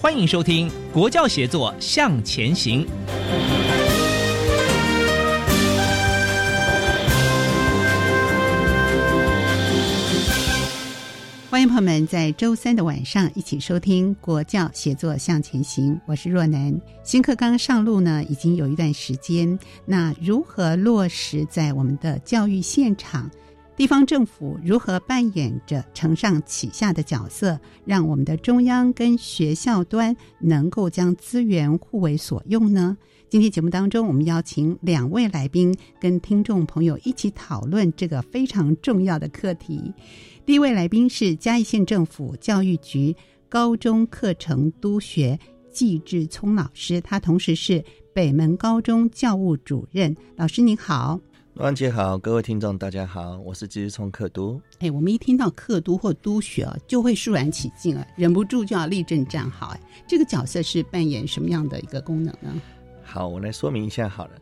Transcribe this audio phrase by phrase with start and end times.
[0.00, 2.86] 欢迎收听《国教协作向前行》。
[11.50, 16.80] 欢迎朋友们在周三的晚上一起收听《国教协作向前行》，我是若楠。
[17.02, 19.58] 新课刚上路呢，已经有一段时间。
[19.84, 23.28] 那如何落实在我们的教育现场？
[23.78, 32.98] 地方政府如何扮演着承上启下的角色，让我们的中央跟学校端能够将资源互为所用呢？
[33.28, 39.94] 今天节目当中，我们邀请两位来宾跟听众朋友一起讨论这个非常重要的课题。
[40.44, 43.14] 第一位来宾是嘉义县政府教育局
[43.48, 45.38] 高中课程督学
[45.70, 50.16] 季志聪老师，他同时是北门高中教务主任。
[50.34, 51.20] 老师您好，
[51.60, 54.60] 安姐好，各位听众大家好，我是知识聪克都。
[54.78, 59.74] 哎，我们一听到克都或督学啊，就会肃然起敬啊，忍不住就要立正站好。
[59.74, 62.54] 哎，这个角色是扮演什么样的一个功能呢？
[63.02, 64.32] 好，我来说明一下好了。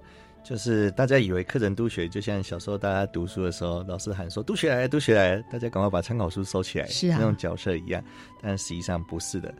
[0.44, 8.04] 就是大家以为课程督学就像小时候大家读书的时候，老师喊说“督学来，督学来”，大家赶快把参考书收起来，是啊，那种角色一样。
[8.42, 9.52] 但实际上不是的。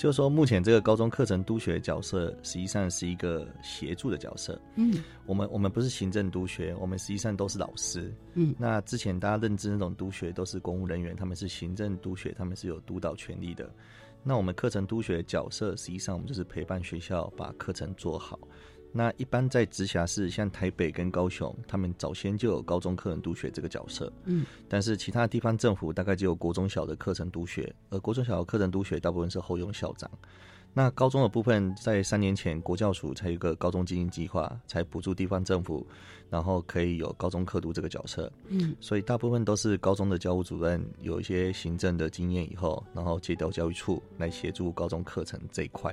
[0.00, 4.58] 就是说，目前这个高中课程督学角色，实际上是一个协助的角色。
[4.76, 4.94] 嗯，
[5.26, 8.10] 我们我们不是行政督学，我们实际上都是老师。
[8.32, 13.70] 嗯，那之前大家认知那种督学都是公务人员，他们是行政督学，他们是有督导权利的。
[14.22, 18.38] 那我们课程督学角色，实际上我们就是陪伴学校把课程做好。
[18.92, 24.12] 那一般在直辖市，像台北跟高雄，他们早先就有高中课程督学这个角色。
[24.24, 30.10] 嗯，但是其他地方政府大概只有国中小的课程督学，而国中小的课程督学大部分是后用校长。
[30.72, 35.84] 那高中的部分，在三年前国教署才有一个高中经营计划，才补助地方政府，
[36.28, 38.32] 然后可以有高中课督这个角色。
[38.46, 45.92] 嗯，所以大部分都是高中的教务主任有一些行政的经验以后，然后接调教育处来协助高中课程这一块。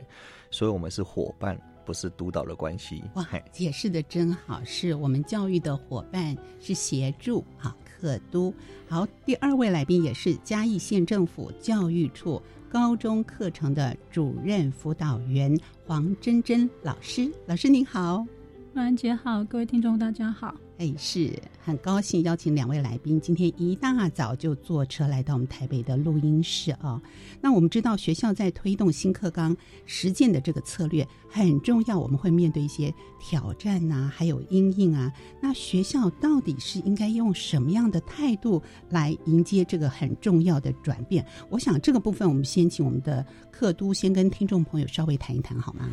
[0.51, 1.59] 所以我们是伙伴。
[1.87, 8.53] 不是督导的关系哇，解释的真好，是我们教育的伙伴，是协助好课督。
[8.89, 17.31] 好，第二位来宾也是嘉义县政府教育处高中课程的主任辅导员黄珍珍老师。
[17.45, 18.25] 老师您好，
[18.73, 20.53] 安姐好，各位听众大家好。
[20.77, 21.33] 哎，是
[21.65, 27.01] 很高兴邀请两位来宾，今天一大早就坐车来到我们台北的录音室啊。
[27.41, 29.57] 那我们知道学校在推动新课纲
[29.87, 35.11] 实践的这个策略很重要，我们会面对一些挑战呐，还有阴影啊。
[35.41, 41.25] 那学校到底是应该用什么样的态度来迎接这个很重要的转变？
[41.49, 45.89] 我想这个部分我们先请我们的课都先跟听众朋友稍微谈一谈好吗？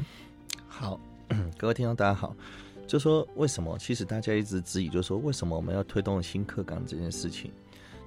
[0.69, 1.01] 好，
[1.57, 2.37] 各位听众大家好。
[2.87, 3.77] 就说为什么？
[3.79, 7.51] 其实大家一直质疑，就是说为什么我们要推动新课纲这件事情？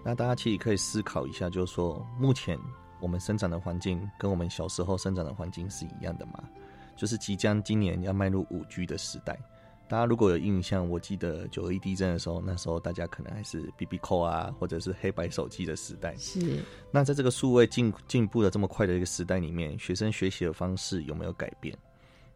[0.05, 2.57] 那大家其实可以思考一下，就是说目前
[3.01, 6.43] 我们生长的环境跟我们小时候生长的环境是一样的吗？
[6.95, 9.37] 就是即将今年要迈入五 G 的时代，
[9.87, 16.15] 大家如果有印象，我记得九一地震的时候，那时候大家可能还是 BB 扣啊，或者是黑白手机的时代。
[16.17, 16.63] 是。
[16.89, 21.77] 那在这个数位进进步的这么快的一个时代里面，学生学习的方式有没有改变？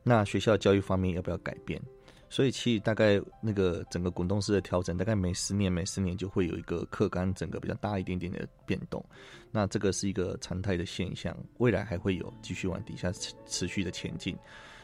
[0.04, 1.82] 那学校教育方面要不要改变？
[2.32, 9.04] 所以其实大概那个整个滚动式的调整，大概每十年每十年就会有一个客观整个比较大一点点的变动。
[9.52, 14.34] 那这个是一个常态的现象，未来还会有继续往底下持持续的前进。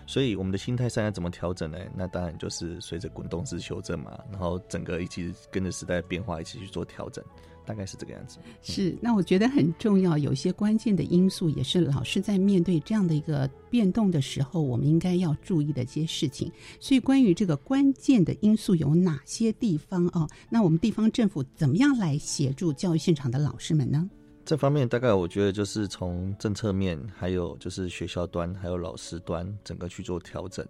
[0.06, 1.78] 所以我们的心态上要怎么调整呢？
[1.96, 7.24] 那当然就是随着滚动式修正嘛，然后整个一起跟着时代变化一起去做调整，
[7.68, 8.38] 大概是这个样子。
[8.62, 16.50] 是，那我觉得很重要，有一些关键的因素，也是老师在面对这样的一个变动的时候，我们应该要注意的一些事情。
[16.80, 20.28] 所以，关于这个关键的因素有哪些地方哦？
[20.50, 24.10] 那我们地方政府怎么样来协助教育现场的老师们呢？
[24.46, 30.66] 这方面大概我觉得就是从政策面，还有就是学校端，还有老师端，整个去做调整。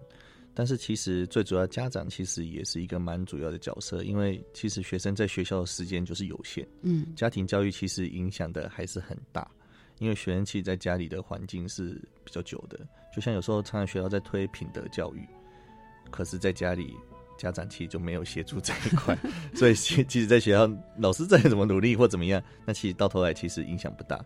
[0.57, 9.47] 但是其实最主要，家长其实也是一个蛮主要的角色，因为其实学生在学校的时间就是有限，嗯，家庭教育其实影响的还是很大，
[9.99, 12.79] 因为学生其实在家里的环境是比较久的，
[13.15, 15.23] 就像有时候常常学校在推品德教育，
[16.09, 16.95] 可是在家里。
[17.37, 19.15] 家长其实就没有协助这一块，
[19.53, 20.67] 所以其其实，在学校
[20.97, 24.25] 老师再怎么努力或怎么样，那其实到头来其实影响不大，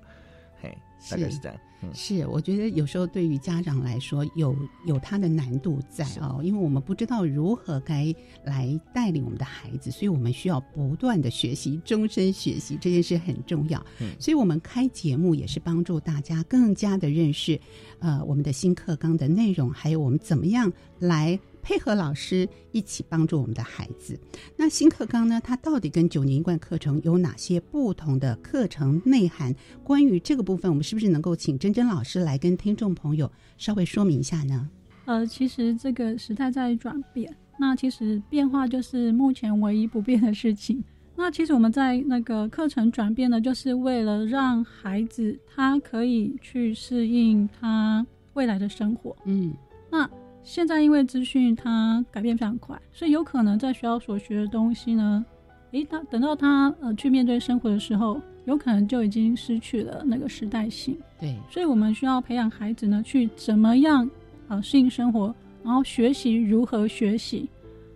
[0.61, 0.77] 嘿，
[1.09, 1.57] 大概是这样。
[1.95, 4.55] 是，我觉得有时候对于家长来说，有
[4.85, 8.13] 有他的难度在哦，因为我们不知道如何该
[8.45, 13.83] 来带领我们的孩子，所以我们需要不断的学习，终身学习这件事很重要。
[13.99, 17.59] 嗯，所以我们开节目也是帮助大家更加的认识，
[17.97, 21.39] 呃，我们的新课纲的内容，还有我们怎么样来。
[21.61, 24.19] 配合老师一起帮助我们的孩子。
[24.57, 25.39] 那新课纲呢？
[25.43, 29.55] 它到底跟九年一贯课程有哪些不同的课程内涵？
[29.83, 34.69] 关于这个部分，我们是不是能够请珍珍老师来跟听众朋友稍微说明一下呢？
[35.05, 40.83] 呃，其实这个时代在转变，那其实变化就是目前唯一不变的事情。
[41.15, 49.15] 那其实我们在那个课程转变呢，就是为了让孩子他可以去适应他未来的生活。
[49.25, 49.53] 嗯，
[49.91, 50.09] 那。
[50.43, 55.23] 现在因为资讯它改变非常快，所以有可能在学校所学的东西呢，
[55.71, 60.97] 诶，他等到他呃去面对生活的时候，有可能就已经失去了那个时代性。
[61.19, 64.09] 对，所以我们需要培养孩子呢，去怎么样
[64.47, 65.33] 呃适应生活，
[65.63, 67.47] 然后学习如何学习。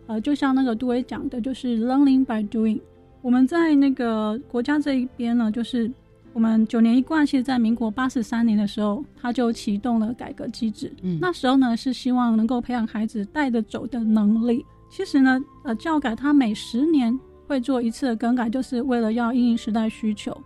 [0.07, 2.79] 呃，就像那个杜威讲的，就是 learning by doing。
[3.21, 5.91] 我们在那个国家这一边呢，就是。
[6.35, 10.91] 我们九年一贯，其实，在民国八十三年的时候，他就启动了改革机制。
[11.01, 14.65] 嗯，那时候呢，是希望能够培养孩子带着走的能力。
[14.89, 17.17] 其实呢，呃，教改它每十年
[17.47, 20.37] 会做一次的更改，就是为了要应应时代需求。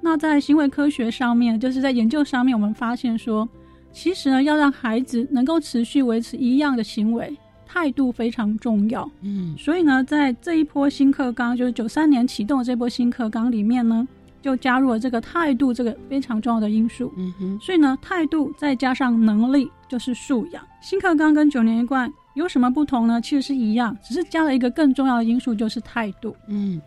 [0.00, 3.46] 那在行为科学上面，就是在研究上面，我们发现说，
[3.92, 7.36] 其实呢，要让孩子能够持续维持一样的行为，
[7.66, 9.06] 态度非常重要。
[9.20, 14.08] 嗯，所以呢，在这一波新课纲，就是九三年启动的这波新课纲里面呢。
[14.44, 20.62] 就加入了这个态度这个非常重要的因素，嗯哼，所以呢，态度再加上能力就是素养。
[20.82, 23.18] 新课纲跟九年一贯有什么不同呢？
[23.22, 26.36] 其实是一样，只是加了一个更重要的因素，就是态度。
[26.46, 26.78] 嗯，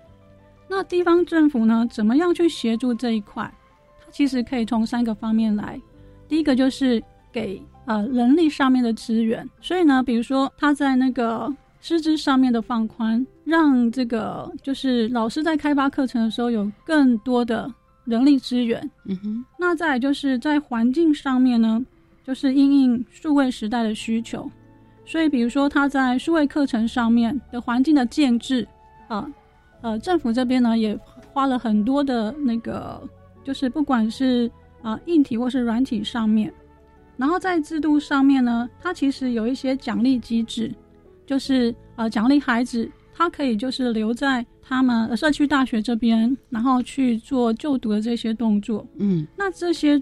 [0.70, 3.52] 那地方政府呢，怎么样去协助这一块？
[4.06, 5.82] 它其实可以从三个方面来。
[6.28, 11.52] 第一个就是给呃人力上面的资源，所以呢，比如说他在那个。
[11.80, 17.72] 师资上面的放宽，让这个就是老师在开发课程的时候有更多的
[18.06, 18.80] 人力资源。
[19.06, 21.86] 嗯哼，那再就是在环境上面呢，
[22.26, 24.50] 就是因应数位时代的需求。
[25.06, 28.68] 所以，比如说他在数位课程上面的环境的建制
[29.08, 29.26] 啊，
[29.82, 31.00] 呃，政府这边呢也
[31.32, 33.02] 花了很多的那个，
[33.46, 34.52] 就是不管是
[34.82, 36.52] 啊硬体或是软体上面，
[37.16, 40.70] 然后在制度上面呢，它其实有一些奖励机制。
[41.28, 48.84] 就是呃奖励孩子，他可以就是留在他们社区大学这边，然后去做就读的这些动作。
[48.98, 50.02] 嗯，那这些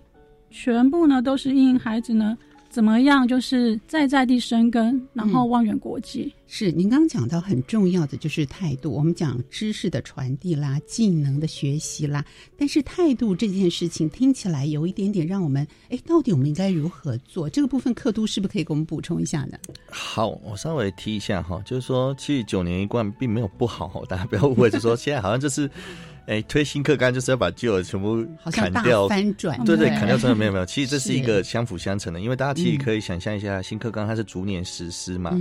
[0.49, 2.37] 全部呢都是因孩子呢。
[2.75, 3.25] 怎么样？
[3.25, 6.33] 就是在在地生根，然后望远国际。
[6.45, 8.91] 是您刚刚讲到很重要的就是态度。
[8.91, 12.25] 我们讲知识的传递啦，技能的学习啦，
[12.57, 17.49] 但是态度这件事情听起来有一点点让我们哎，到底我们应该如何做？
[17.49, 19.57] 这个部分刻度是不是可以给我们补充一下呢？
[19.89, 25.71] 好，我稍微提一下哈，就是说其实九年一贯并没有不好哈，大家不要误会，就说现在好像就是。
[26.27, 30.65] 哎，推新课纲就是要把旧的全部砍掉，翻转，对对，砍掉真的没有没有。
[30.65, 35.31] 其实这是一个相辅相成的，因为大家其实可以想象一下，新课纲它是逐年实施嘛，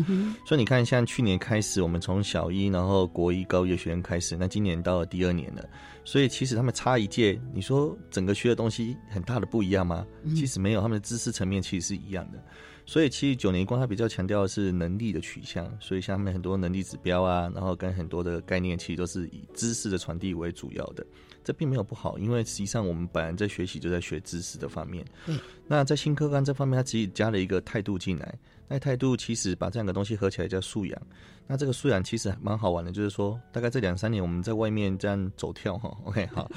[0.47, 5.65] 所以你看，像去年开始，我们从小一，然后国一、高一学院开始，那今年到了第二年了，
[6.05, 10.05] 所以其实他们差一届，你说整个学的东西很大的不一样吗？
[10.37, 12.39] 其实没有，他们的知识层面其实是一样的。
[12.87, 21.05] 所以其实九年一贯它比较强调的是能力的取向，所以下面很多能力指标啊，然后跟很多的概念，其实都是以知识的传递为主要的。
[21.43, 25.05] 这并没有不好，因为实际上我们本来在学习就在学知识的方面。
[25.27, 25.39] 嗯。
[25.67, 28.35] 那在新课纲这方面，它其实加了一个态度进来，
[28.67, 31.03] 那态度其实把这两个东西合起来叫素养。
[31.47, 36.51] 那这个素养其实蛮好玩的，就是说大概这两三年我们在外面这样走跳哈，OK 好。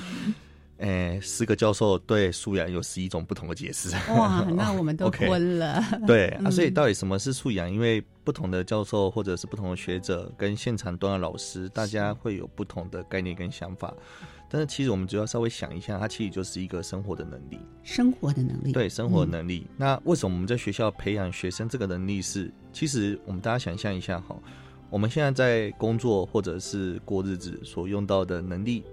[0.78, 3.90] 诶，十个教授对素养有十一种不同的解释。
[4.12, 5.84] 哇， 那我们都昏了。
[6.06, 7.72] 对啊，所以到底什么是素养？
[7.72, 13.94] 因为不同的教授或者是不同的学者跟现场端的老师，大家会有不同的概念跟想法。
[14.50, 18.72] 但是其实我们只要稍微想一下，它其实就是一个生活的能力，生活的能力。
[18.72, 19.68] 对，生活能力。
[19.76, 22.50] 那为什么我们在学校培养学生这个能力是？
[22.72, 24.38] 其实我们大家想象一下哈，
[24.90, 28.86] 我们现在在工作或者是过日子所用到的能力，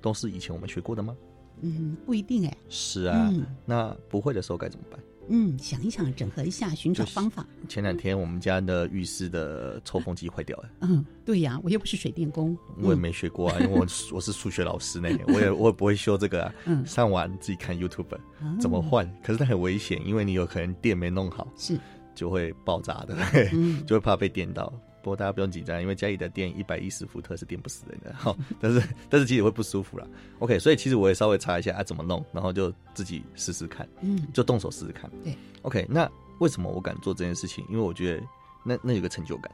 [0.00, 1.16] 都是以前我们学过的吗？
[1.62, 2.56] 嗯，不一定哎。
[2.68, 3.30] 是啊，
[3.66, 5.00] 那不会的时候该怎么办？
[5.32, 7.46] 嗯，想一想，整合一下，寻找方法。
[7.68, 10.70] 前两天我们家的浴室的抽风机坏掉了。
[10.80, 16.54] 嗯，对呀，我又不是水电工，我也没学过啊，因为我 我是数学老师呢，我也我也不会修这个啊。
[16.66, 18.18] 嗯，上完自己看 YouTube
[18.58, 21.78] 怎么换，可是它很危险，因为你有可能电没弄好，是
[22.12, 23.16] 就会爆炸的，
[23.86, 24.72] 就会怕被电到。
[25.02, 28.14] 不过大家不用紧张，因为家里的电一百一十伏特是电不死人的。
[28.14, 30.06] 好， 但是但是其实会不舒服啦。
[30.38, 35.10] OK，所以其实我也稍微查一下啊怎么弄，然后就自己试试看，嗯，就动手试试看。
[35.24, 37.64] 对，OK，那为什么我敢做这件事情？
[37.68, 38.22] 因为我觉得
[38.64, 39.50] 那那有个成就感，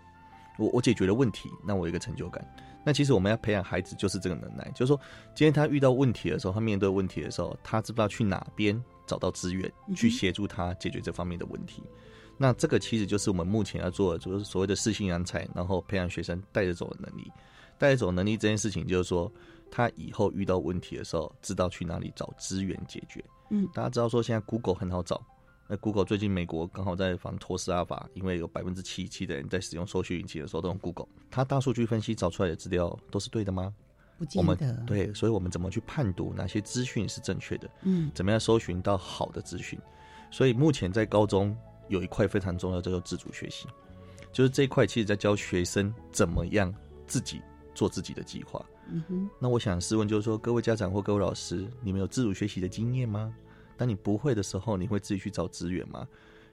[0.58, 2.44] 我我解决了问题，那我有一个成就感。
[2.84, 5.00] 那其实我们要培养孩子就是这个能耐，就是说
[5.34, 11.82] 今天他遇到问题的时候，他面对问题的时候，他知不知道去哪边找到资源去协助他解决这方面的问题。
[12.38, 17.30] 那这个其实就是我们目前要做的，就是所谓的适性人才，然后培养学生带着走的能力。
[17.78, 19.30] 带着走能力这件事情，就是说
[19.70, 23.22] 他以后遇到问题的时候，知道去哪里找资源解决。
[23.50, 25.22] 嗯，大家知道说现在 Google 很好找，
[25.68, 33.74] 那 Google 最近美国刚好在防托斯阿法，因为有百分之七七的人在使用搜寻引擎的时候都用 Google，它大数据分析找出来的资料都是对的吗？
[34.16, 34.82] 不见得。
[34.86, 37.70] 对，所以我们怎么去判读哪些资讯是正确的？
[37.82, 39.78] 嗯，怎么样搜寻到好的资讯？
[40.30, 41.54] 所以目前在高中。
[41.88, 43.66] 有一块非常重要，叫做自主学习，
[44.32, 46.72] 就是这一块，其实在教学生怎么样
[47.06, 47.40] 自己
[47.74, 48.64] 做自己的计划。
[48.88, 53.34] 嗯哼，那我想试问，就是说，各位家长或各位老师，你们有自主学习的经验吗？
[53.76, 56.06] 当你不会的时候，你会自己去找资源吗？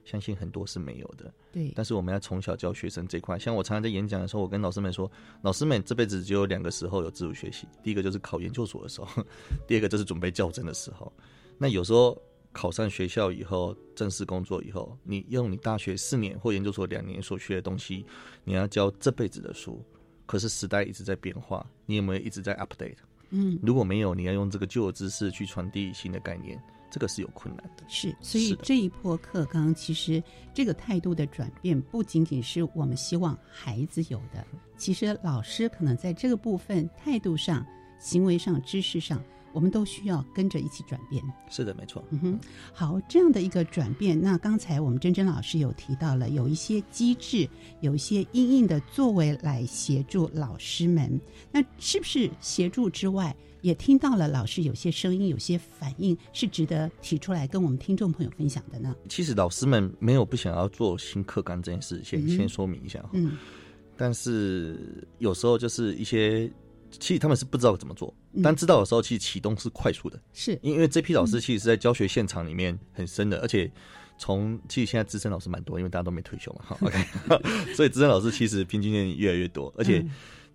[0.03, 1.31] 相信很多是没有的。
[1.51, 3.37] 对，但是我们要从小教学生这块。
[3.37, 5.09] 像我常常在演讲的时候，我跟老师们说，
[5.41, 9.23] 老师们这辈子只有两个时候有自主学习，第一个就是考研究所的时候，
[9.67, 11.11] 第二个就是准备教证的时候。
[11.57, 12.21] 那有时候。
[12.53, 18.05] 考上学校以后，正式工作以后，你用你大学四年或研究所两年所学的东西，
[18.45, 19.83] 你要教这辈子的书。
[20.25, 22.95] 可是时代一直在变化，你有没有一直在 update？
[23.31, 27.83] 嗯，如果没有，你要用这个旧的知识去传递新的概念，这个是有困难的。
[27.89, 34.45] 是，所以这一波课纲其实这个态度的转变，不仅仅是我们希望孩子有的，
[34.77, 37.65] 其实老师可能在这个部分态度上、
[38.00, 39.22] 行为上、知识上。
[39.53, 41.24] 我们都需要跟着一起转变。
[41.50, 42.03] 是的，没错。
[42.10, 42.39] 嗯哼，
[42.74, 47.48] 好，这样的一个转变，那刚才我们珍珍老师有提到了，有一些机制，
[47.81, 51.19] 有一些硬硬的作为来协助老师们。
[51.51, 58.95] 那是不是协助之外，也听到了老师有些声音、有些反应，是值得提出来跟我们听众朋友分享的呢？
[59.07, 63.12] 其实老师们没有不想要做新课纲这件事，先先说明一下哈。
[63.13, 63.38] 嗯。
[63.95, 66.51] 但是有时候就是一些。
[67.00, 70.19] 其实他们是不知道怎么做，但知道的时候，其实启动是快速的。
[70.33, 73.71] 是，因为这批老师其实是在教学现场里面很深的，而且
[74.17, 76.65] 从其实现在资深老师蛮多，因为大家都没退休嘛。
[76.65, 77.05] 哈，OK，
[77.75, 80.05] 所以资深老师其实平均年越来越多，而且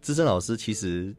[0.00, 1.14] 资深老师其实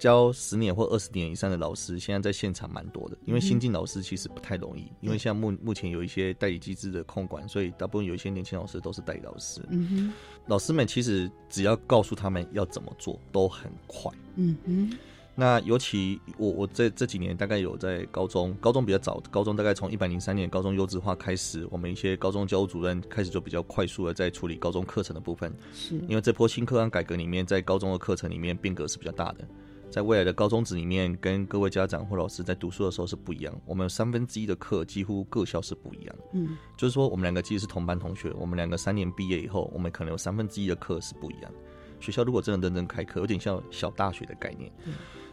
[0.00, 3.16] 教十年或二十年以上的老师，现在在现场蛮多的。
[3.26, 9.60] 因为新进老师其实不太容易，因为像目目前有一些代理机制的控管，所以大部分有一些年轻老师都是代理老师。
[9.68, 10.12] 嗯哼。
[10.46, 14.10] 老师们其实只要告诉他们要怎么做，都很快。
[14.36, 14.98] 嗯哼。
[15.36, 25.54] 那尤其我我这这几年大概有在高中，高中比较早，高中大概从一百零三年高中优质化开始，我们一些高中教务主任开始就比较快速的在处理高中课程的部分。
[25.72, 25.94] 是。
[26.08, 29.46] 因为这波新课纲改革里面，在高中的课程里面变革是比较大的。
[29.90, 33.52] 在未来的高中子里面，跟各位家长或老师在读书的时候是不一样。
[33.66, 36.16] 我们有三分之一的课几乎各校是不一样。
[36.32, 41.52] 嗯，就是说我们两个其实是同班同学，我们两个三年毕业以后，我们可能有三分之一的课是不一样。
[41.98, 44.72] 学校如果真的认真开课，有点像小大学的概念。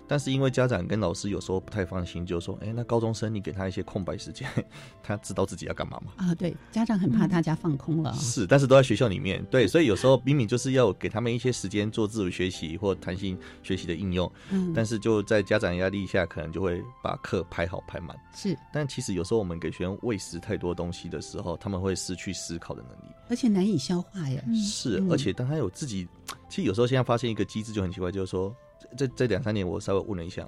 [0.08, 4.48] 但是因为家长跟老师有时候不太放心，就说：“哎，那高中生你给他一些空白时间，
[5.04, 8.14] 他知道自己要干嘛吗？”啊，对，家长很怕大家放空了。
[8.14, 18.16] 是，但是都在学校里面，对，所以有时候明明就是要给他们一些时间做自主学习或弹性学习的应用，嗯，但是就在家长压力下，可能就会把课排好排满。
[18.34, 24.42] 是，但其实有时候我们给学生喂食太多东西的时候，他们会失去思考的能力，而且难以消化呀。
[24.56, 26.08] 是，而且当他有自己，
[26.48, 28.56] 其实有时候现在发现一个机制就很奇怪，就是说。
[28.96, 30.48] 这这两三年，我稍微问了一下，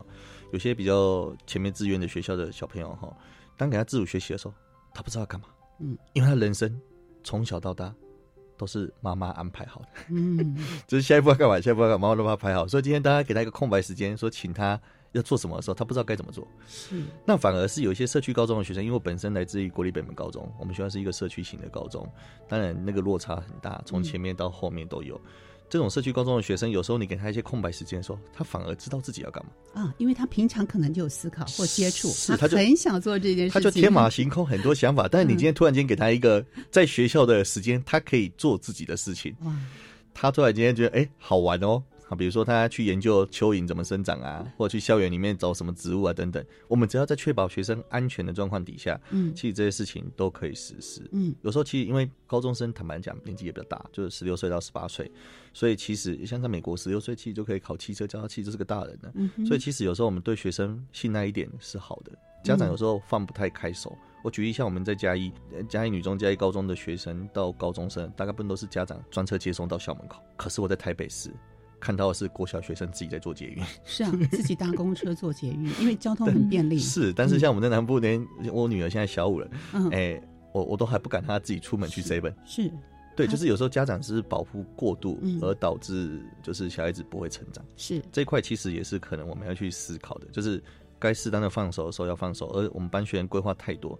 [0.51, 3.11] 有些比较前面志愿的学校的小朋友哈，
[3.57, 4.53] 当给他自主学习的时候，
[4.93, 5.47] 他不知道干嘛，
[5.79, 6.79] 嗯，因为他人生
[7.23, 7.93] 从小到大
[8.57, 10.55] 都是妈妈安排好的，嗯，
[10.87, 14.79] 就是下一步要干嘛，下一步要干嘛，妈妈都把他排好，所以今天大家给他一个空白时间，说请他
[15.13, 16.47] 要做什么的时候，他不知道该怎么做。
[16.67, 22.07] 是，那反而是有一些社区高中的学生，因为我本身来自于国立北门高中，我们学校是一个社区型的高中，
[22.47, 25.19] 当然那个落差很大，从前面到后面都有。
[25.69, 35.07] 这种社区高中的学生，有时候你给他一些空白时间的时候，他反而知道自己要干嘛啊，因为他平常可能就有思考或接触，他就很想做这件事情，他就天马行空，很多想法。
[35.07, 39.55] 但是你今天突然间给他一个在学校的时间，他可以做自己的事情，哇，
[40.13, 41.81] 他突然间觉得哎，好玩哦。
[42.09, 51.07] 啊，比如说他去研究蚯蚓怎么生长啊，或者去校园里面找什么植物啊等等，我们只要在确保学生安全的状况底下，嗯，其实这些事情都可以实施。
[51.11, 55.09] 嗯，有时候其实因为高中生坦白讲年纪也比较大，就是十六岁到十八岁，
[55.53, 59.11] 所以其实像在美国十六岁其实就可以考汽车驾照，其实就是个大人了。
[59.13, 62.11] 嗯，所以其实有时候我们对学生信赖一点是好的，
[62.43, 63.95] 家长有时候放不太开手。
[64.21, 65.31] 我举例，像，我们在嘉义
[65.69, 70.21] 嘉义女中、嘉义高中的学生到高中生，大概不都是家长专车接送到校门口？
[70.35, 71.31] 可是我在台北市。
[71.79, 76.77] 看到的是国小学生自己在做捷运，是啊，自己搭公车做捷运， 因为交通很便利。
[76.77, 79.49] 是，但是像我们在南部，连我女儿现在小五了，
[79.91, 80.21] 哎，
[80.53, 82.33] 我我都还不敢她自己出门去 seven。
[82.45, 82.71] 是，
[83.15, 87.63] 对，就是有时候家长是保护过度，而导致就是小孩子不会成长。
[87.77, 90.61] 是，这块其实也是可能我们要去思考的，就是
[90.99, 93.99] 该适当的放手的时候要放手，而我们班学员规划太多，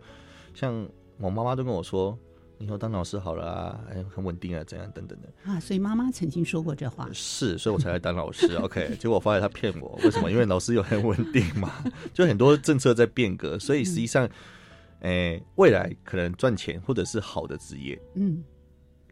[0.53, 2.17] 像我妈妈都跟我说。
[2.60, 3.80] 以后当老师好了啊，
[4.13, 5.60] 很稳定啊，怎样等等的啊？
[5.60, 8.54] 所以妈妈曾经说过这话，是，所以我才来当老师。
[8.62, 10.30] OK，结果我发现他骗我，为什么？
[10.30, 14.30] 因为老师有很稳定嘛， 就很多政策在变革，所以实际上，
[15.00, 18.44] 诶，未来可能赚钱或者是好的职业，嗯，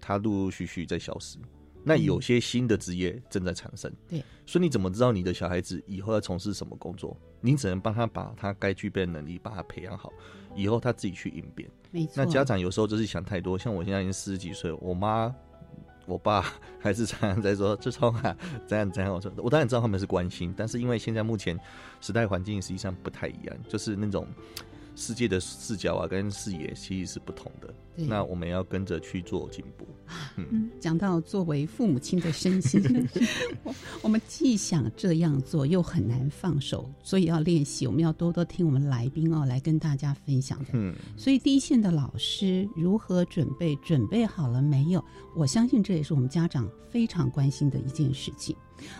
[0.02, 1.38] 它陆陆续续在消失。
[1.88, 7.16] 那有些新的职业正在产生，对，所以你怎么知道你的小孩子以后要从事什么工作？
[7.40, 10.12] 你只能帮他把他该具备的能力把他培养好，
[10.56, 11.70] 以后他自己去应变。
[11.92, 12.14] 没错。
[12.18, 15.34] 那家长有时候就是想太多，像我现在已经四十几岁，我妈、
[16.06, 18.36] 我爸还是常常在说志聪啊，
[18.68, 19.14] 怎样这样。
[19.14, 21.58] 我说我当然知道他们是关心，但是因为现在目前
[22.02, 24.28] 时代环境实际上不太一样，就是那种。
[24.98, 27.72] 世界的视角啊，跟视野其实是不同的。
[27.96, 29.86] 那我们要跟着去做进步。
[30.38, 32.82] 嗯，讲到作为父母亲的身心，
[34.02, 37.86] 我们既想这样做，又很难放手，所以要练习。
[37.86, 40.72] 我们要多多听我们来宾哦，来跟大家分享的。
[40.74, 43.76] 嗯，所以第一线的老师如何准备？
[43.78, 45.04] 准备好了没有？
[45.36, 48.56] 我相信这也是我们家长非常关心的一件事情。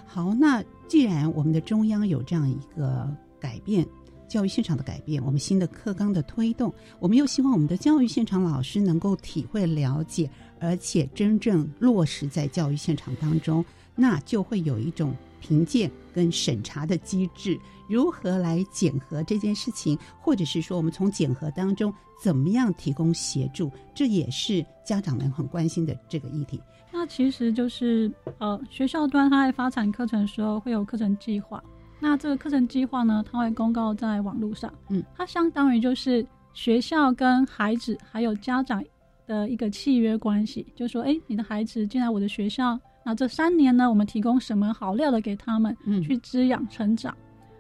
[0.06, 3.88] 好，那既然我们的中央有这样一个改变。
[4.28, 13.64] 教育现场的改变，我们新的课纲的推动，我们又希望我们的教育现场老师能够体会、了解，而且真正落实在教育现场当中，
[13.96, 17.58] 那就会有一种评鉴跟审查的机制。
[17.90, 26.60] 如何来检核这件事情，或者是说我们从检核当中怎么样提供协助，这也是家长们很关心的这个议题。
[26.92, 31.64] 那其实就是呃，学校端它在发展课程的时候会有课程计划。
[32.00, 34.72] 那这个课程计划呢，它会公告在网络上。
[34.90, 38.84] 嗯，它相当于就是学校跟孩子还有家长
[39.26, 47.16] 的一个契约关系，就说，哎，你的孩子进来我的学校，那这三年呢，我们提供什么好料的给他们，去滋养成长。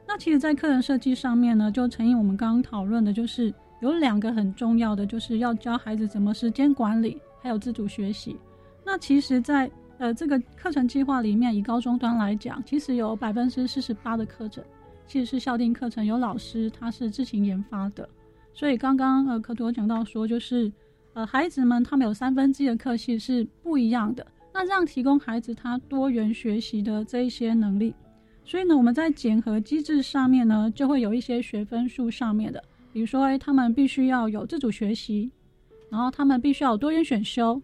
[0.07, 8.37] 那其实，在课程设计上面呢，就承应我们刚刚讨论的，就是有两个很重要的，就是要教孩子怎么时间管理，还有自主学习。
[8.85, 9.69] 那其实，在
[9.99, 14.63] 呃，这个课程计划里面，以高中端来讲，其实有百分之四十八的课程
[15.07, 18.07] 其实是校定课程，有老师他是自行研发的。
[18.53, 20.71] 所以刚刚呃，可多讲到说，就是
[21.13, 24.25] 呃，孩子们他们有三分之一的课系是不一样的。
[24.53, 27.95] 那这样提供孩子他多元学习的这一些能力，
[28.45, 35.31] 所以呢，我们在检核机制上面呢，就会有一些学分数上面的，比如说，哎，他们必须要有自主学习，
[35.89, 37.59] 然后他们必须要有多元选修，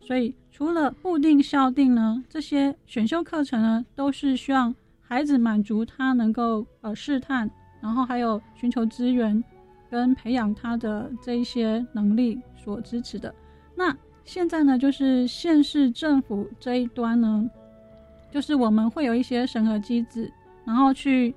[0.00, 0.34] 所以。
[0.58, 7.48] 除了固定校定呢，这些选修课程呢，都是需要孩子满足他能够呃试探，
[7.80, 9.40] 然后还有寻求资源
[9.88, 13.32] 跟培养他的这一些能力所支持的。
[13.76, 17.48] 那现在呢，就是县市政府这一端呢，
[18.28, 20.28] 就是我们会有一些审核机制，
[20.64, 21.32] 然后去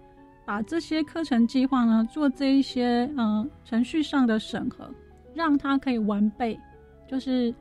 [0.46, 4.90] 把这些课程计划呢做这一些嗯程序上的审核，
[5.36, 6.60] 让它可以完备，
[7.08, 7.54] 就是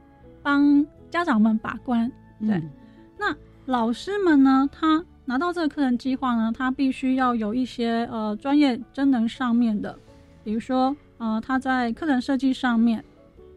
[0.42, 0.82] 帮。
[1.10, 2.62] 家长们把关，对，
[3.18, 4.68] 那老师们呢？
[4.72, 9.98] 他拿到这个课程计划呢，他必须要有一些呃专业真能上面的，
[10.44, 13.04] 比如说呃他在课程设计上面，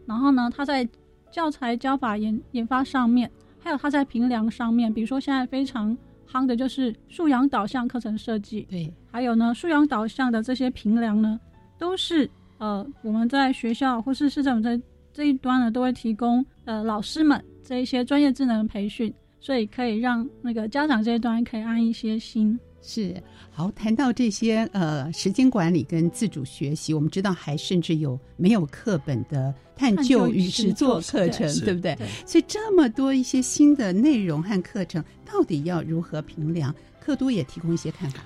[0.06, 0.88] 然后呢他在
[1.32, 5.96] 教材教法研研发上面，还有他在评量上面，比如说现在非常
[6.30, 11.40] 夯的就是素养导向课程设计，对，还有呢素养导向的这些评量呢，
[11.78, 14.80] 都是呃我们在学校或是市政府在。
[15.14, 22.60] 这一端呢，都会提供呃老师们这一些专业智能培训，所以可以让那个家长这一端可以安一些心。
[22.82, 23.16] 是
[23.50, 31.96] 好，谈到这些呃时间管理跟自主学习，我们知道还甚至有没有课本的探究与实作课程，对不对？
[32.26, 36.76] 所以这么多一些新的内容和课程，到底要如何评量？
[37.00, 38.22] 课都也提供一些看法。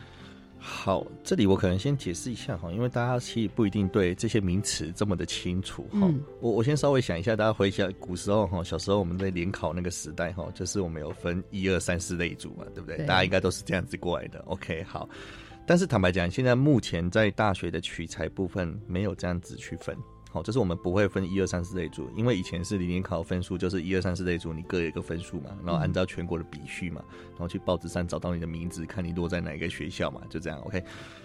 [0.70, 6.14] 好，这里我可能先解释一下哈，因为大家其实不一定对这些名词这么的清楚哈。
[6.42, 12.98] 我我先稍微想一下，大家回想古时候哈，小时候我们在联考那个时代哈，就是我们有分一二三四类组嘛，对不对？
[13.06, 14.40] 大家应该都是这样子过来的。
[14.46, 15.08] OK，好。
[15.66, 19.96] 但是坦白讲，现在目前在大学的取材部分没有这样子去分。
[20.38, 30.60] 好，就是我们不会分一二三四类组，因为以前是联考分数，就是一二三四类组，你各有一个分数嘛，然后按照全国的比序嘛，然后去报纸上找到你的名字，看你落在哪一个学校嘛，就这样。
[30.60, 30.84] OK，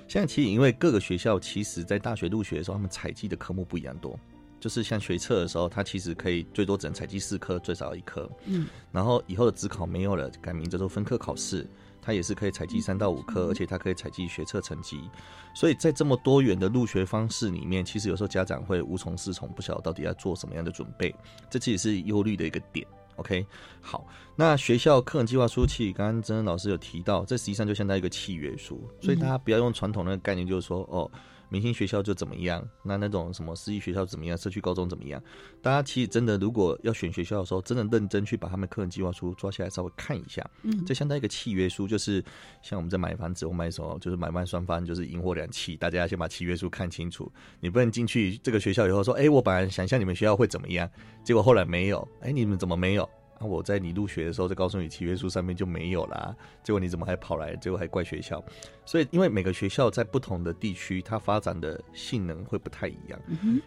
[0.09, 4.19] 现在其实因为各个学校其实在大学入学的时候，他们采集的科目不一样多，
[4.59, 8.31] 就是像学测的时候，它其实可以最多只能采集四科，最少一科。
[8.47, 11.67] 嗯，然后以后的职考没有了，改名叫做分科考试。
[12.03, 15.09] 它也是可以采集三到五科，而且它可以采集学测成绩，
[15.55, 21.15] 所以在这么多元的入学方式里面，其实有时候家长会无从适从，不晓得到底要做什么样的准备，
[21.49, 22.87] 这其实是忧虑的一个点。
[23.17, 23.47] OK，
[23.81, 31.11] 好，那学校课程计划书，其实刚刚真恩老师有提到，这实际上就相当于一个契约书，所以大家不要用传统那个概念，就是说哦。
[31.53, 32.67] 明星学校就怎么样？
[32.83, 34.35] 那那种什么私立学校怎么样？
[34.39, 35.23] 社区高中怎么样？
[35.61, 40.43] 大家其实真的，如果要选学校的时候，真的认真去把他们课程计划书抓起来稍微看一下。
[40.63, 42.25] 嗯，这相当于一个契约书，就是
[42.63, 47.31] 像我们在买房子或买什么，就是买卖双方就是赢货两契，大家要先把契约书看清楚。
[47.61, 50.89] 你不能进去这个学校以后说，哎，我本来想象你们学校会怎么样，
[51.23, 52.09] 结果后来没有。
[52.23, 53.07] 哎，你们怎么没有？
[53.49, 57.55] 我在你入学的时候就告诉你契约书上面就没有啦，结果你怎么还跑来？
[57.57, 58.43] 结果还怪学校。
[58.85, 63.21] 所以因为每个学校在不同的地区，它发展的性能会不太一样。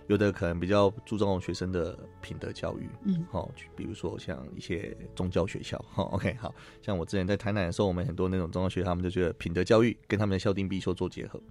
[0.07, 11.41] 有的可能比较注重学生的品德教育，嗯，好，比如说像一些宗教学校，哈，OK，好像我之前在台南的时候，我们很多那种宗教学校，他们就觉得品德教育跟他们的校定必修做结合。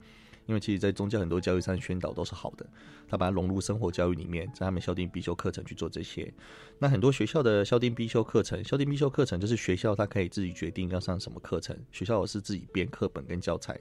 [0.46, 2.66] 因为其实，在宗教很多教育上宣导都是好的，
[3.08, 6.32] 他把它融入生活教育里面，在他们校定必修课程去做这些。
[6.78, 13.78] 那很多学校的校定必修课程，校定必修课程就是学校他可以自己决定要上什么课程，学校是自己编课本跟教材，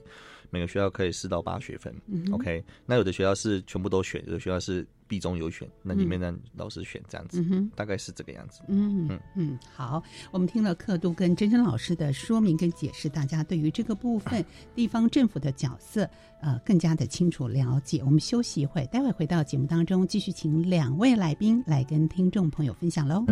[0.50, 1.94] 每个学校可以四到八学分。
[2.32, 4.86] OK，那有的学校是全部都选，有的学校是。
[5.14, 7.40] 必中有选，那里面让老师选这样子，
[7.76, 8.62] 大概是这个样子。
[8.66, 18.02] 嗯嗯嗯，好，我们听了刻度跟珍珍老师的说明跟解释，大家对于这个部分 地方政府的角色，呃，更加的清楚了解。
[18.04, 23.24] 我们休息一会，待会回到节目当中，继续请两位来宾来跟听众朋友分享喽。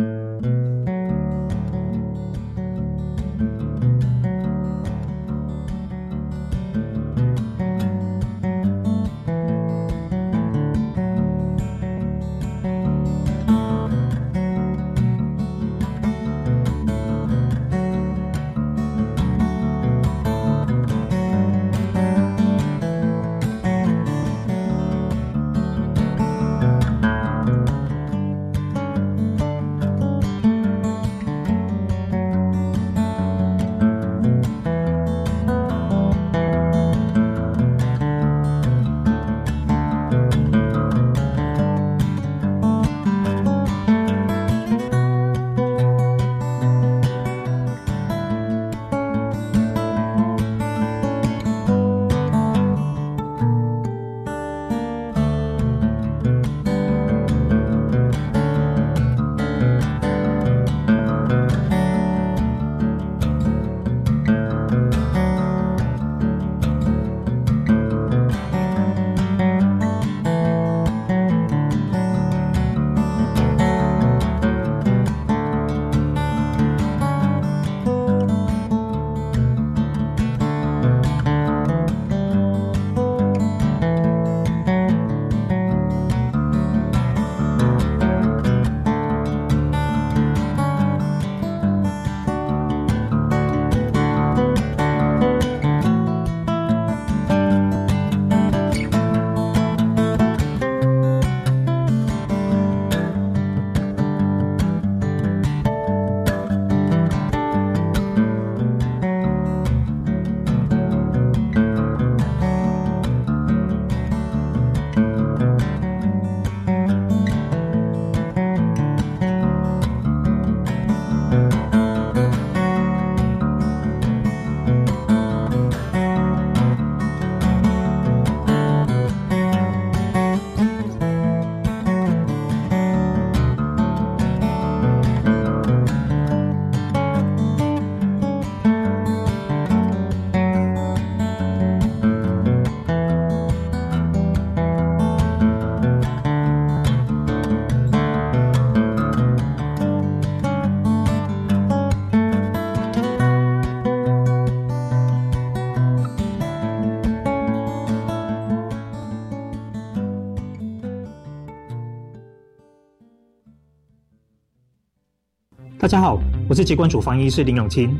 [165.93, 167.95] 大家好，我是疾管署防疫医师林永清。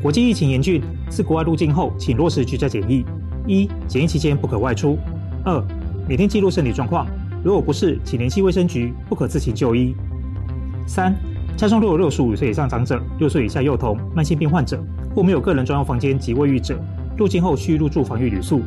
[0.00, 3.04] 国际疫情严峻，自国外入境后，请落实居家检疫。
[3.48, 4.96] 一、检疫期间不可外出；
[5.44, 5.60] 二、
[6.08, 7.04] 每天记录身体状况，
[7.42, 9.92] 如果不是，请联系卫生局，不可自行就医。
[10.86, 11.12] 三、
[11.56, 14.80] 家中若有六十五岁以上长者、六岁以下幼童、慢性病患者
[15.12, 16.78] 或没有个人专用房间及卫浴者，
[17.18, 18.62] 入境后需入住防疫旅宿。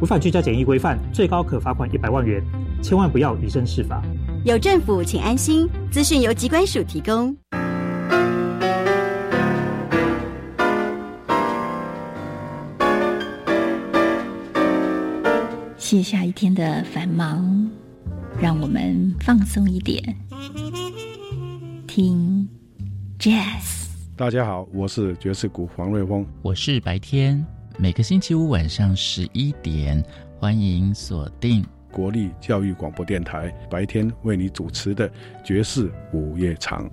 [0.00, 2.42] 违反居家检疫规范，最高可罚款一百万元。
[2.82, 4.02] 千万不要以身试法。
[4.44, 5.68] 有政府，请安心。
[5.88, 7.34] 资讯由机关署提供。
[15.78, 17.70] 卸下一天的繁忙，
[18.42, 20.02] 让我们放松一点，
[21.86, 22.48] 听
[23.20, 23.86] Jazz。
[24.16, 27.44] 大家好，我是爵士鼓黄瑞峰，我是白天。
[27.78, 30.02] 每个星期五晚上十一点，
[30.40, 35.08] 欢迎锁定国立教育广播电台白天为你主持的
[35.44, 36.90] 爵士午夜场。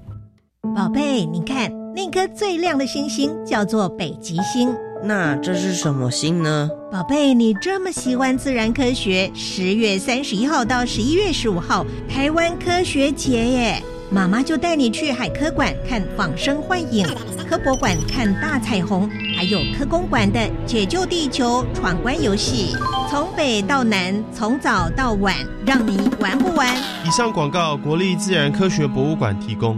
[0.72, 4.74] 宝贝，你看那颗最亮的星星叫做北极星。
[5.04, 6.70] 那这是什么星呢？
[6.90, 13.84] 宝贝，你这么喜欢自然科学，十月三十一号到十一月十五号，台湾科学节耶！
[14.10, 17.06] 妈妈就带你去海科馆看仿生幻影，
[17.50, 22.74] 科博馆看大彩虹，还有科工馆的解救地球闯关游戏，
[23.12, 26.74] 从北到南，从早到晚，让你玩不完。
[27.06, 29.78] 以上广告，国立自然科学博物馆提供。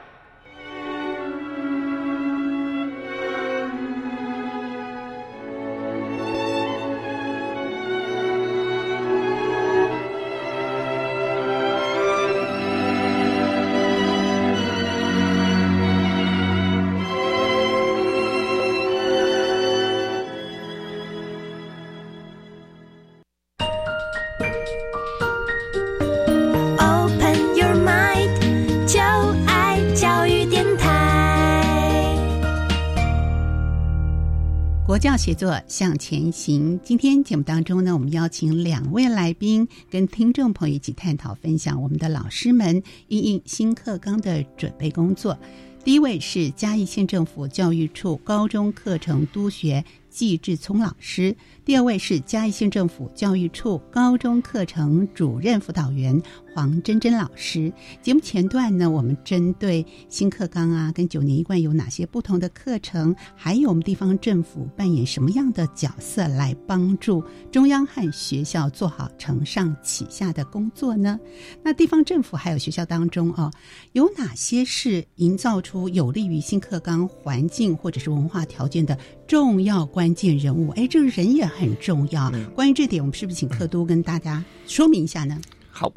[35.21, 36.79] 写作向前行。
[36.83, 45.37] 今天节目当中呢，我们邀请两位来宾跟听众朋友一起探讨分享我们的老师们应应新课纲的准备工作。
[45.83, 56.19] 第一位是嘉义县政府教育处高中课程督学季志聪老师，第二位是嘉义县政府教育处高中课程主任辅导员
[56.55, 57.71] 黄珍珍老师。
[58.01, 71.19] 节目前段呢，我们针对新课纲啊，跟九年一贯有哪些不同的课程，还有我们地方政府扮演什么样的角色来帮助中央和学校做好承上启下的工作呢？
[71.63, 73.51] 那地方政府还有学校当中哦，
[73.91, 78.97] 有哪些是营造出有利于新课纲环境或者是文化条件的
[79.27, 80.71] 重要关键人物？
[80.71, 81.45] 哎，这个人也
[81.75, 82.31] 重要。
[82.53, 85.39] 关于这点，我们是不是请课都跟大家说明一下呢？
[85.69, 85.91] 好，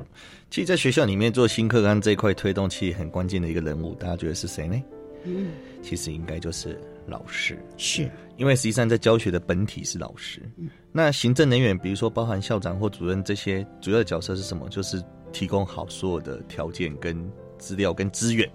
[0.51, 4.83] 其实，在学校里面做新课纲这一块推动，其实很关键的一个人物，大家觉得是谁呢？
[5.25, 5.49] 嗯，
[5.83, 10.41] 其实应该就是老师，是因为实际上在教学的本体是老师。
[10.59, 14.69] 嗯，那行政人员，比如说包含校长或主任这些主要的角色是什么？
[14.69, 18.49] 就是提供好所有的条件、跟资料、跟资源。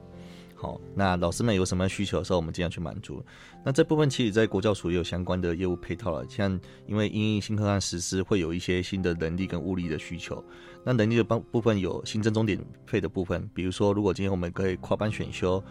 [0.61, 3.23] 好，那老师们有什么需求的时候，我们尽量去满足。
[3.63, 6.27] 那这部分其实，在国教署也有相关的业务配套了。
[6.27, 10.43] 像因为因应新课案实施，会有一些新的能力跟物力的需求。
[10.83, 15.63] 那能力的帮部分有新增终点费的部分，比如说，如果今天我们可以跨班选修。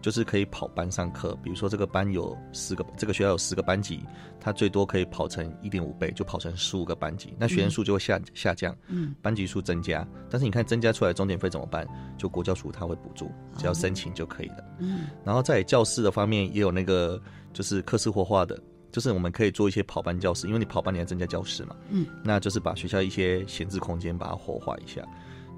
[0.00, 4.04] 就是可以跑班上课，比如说这个班有四个，这个学校有十个班级，
[4.40, 11.86] 它最多可以跑成一点五倍，就跑成十五个班级，那学员数就会下下降，嗯，班级数增加，但是你看增加出来终点费怎么办？
[12.16, 17.20] 就国教署它会补助，只要申请就可以了，嗯，然后在教室的方面也有那个
[17.52, 18.56] 就是课室活化的，
[18.92, 25.02] 就是我们可以做一些跑班教室，因为你跑班你要增加教室嘛，嗯，那就是把学校一些闲置空间把它活化一下。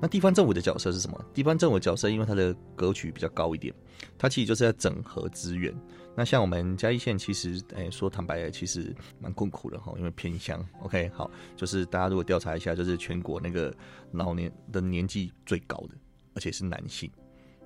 [0.01, 1.25] 那地方政府的角色是什么？
[1.35, 3.75] 地方政府角色，因为它的格局比较高一点，
[4.17, 5.75] 它其实就是要整合资源。
[6.15, 10.65] 那像我们嘉义县，其实诶说坦白的，其实蛮困苦的哈，因为偏乡。
[10.83, 13.75] OK，好，就是大家如果调查一下，就是全国那个
[14.13, 15.95] 老年的年纪最高的，
[16.35, 17.11] 而且是男性，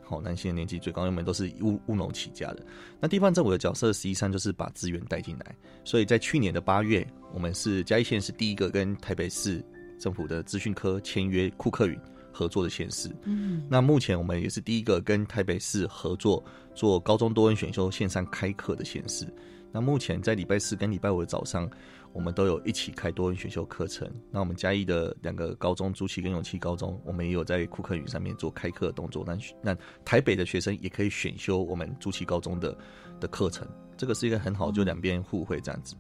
[0.03, 2.65] 好，男性的年纪最高，因为我们都是务务农起家的。
[3.01, 9.65] 那地方政府的角色实际上就是把资源带进来，所以在去年的八月，我们是嘉义县是第一个跟台北市
[9.99, 11.99] 政府的资讯科签约库克云。
[12.33, 16.43] 合作的县市，嗯，那目前我们也是第一个跟台北市合作
[16.75, 19.27] 做高中多元选修线上开课的县市。
[19.75, 21.71] 那目前在礼拜四跟礼拜五的早上，
[22.13, 24.07] 我们都有一起开多元选修课程。
[24.31, 29.25] 那我们嘉义的两个高中，朱启跟永琪高中，我们也有在库克云上面做开课的动作。
[29.27, 32.77] 那那台北的学生也可以选修我们朱启高中的
[33.19, 33.67] 的课程，
[33.97, 35.95] 这个是一个很好，就两边互惠这样子。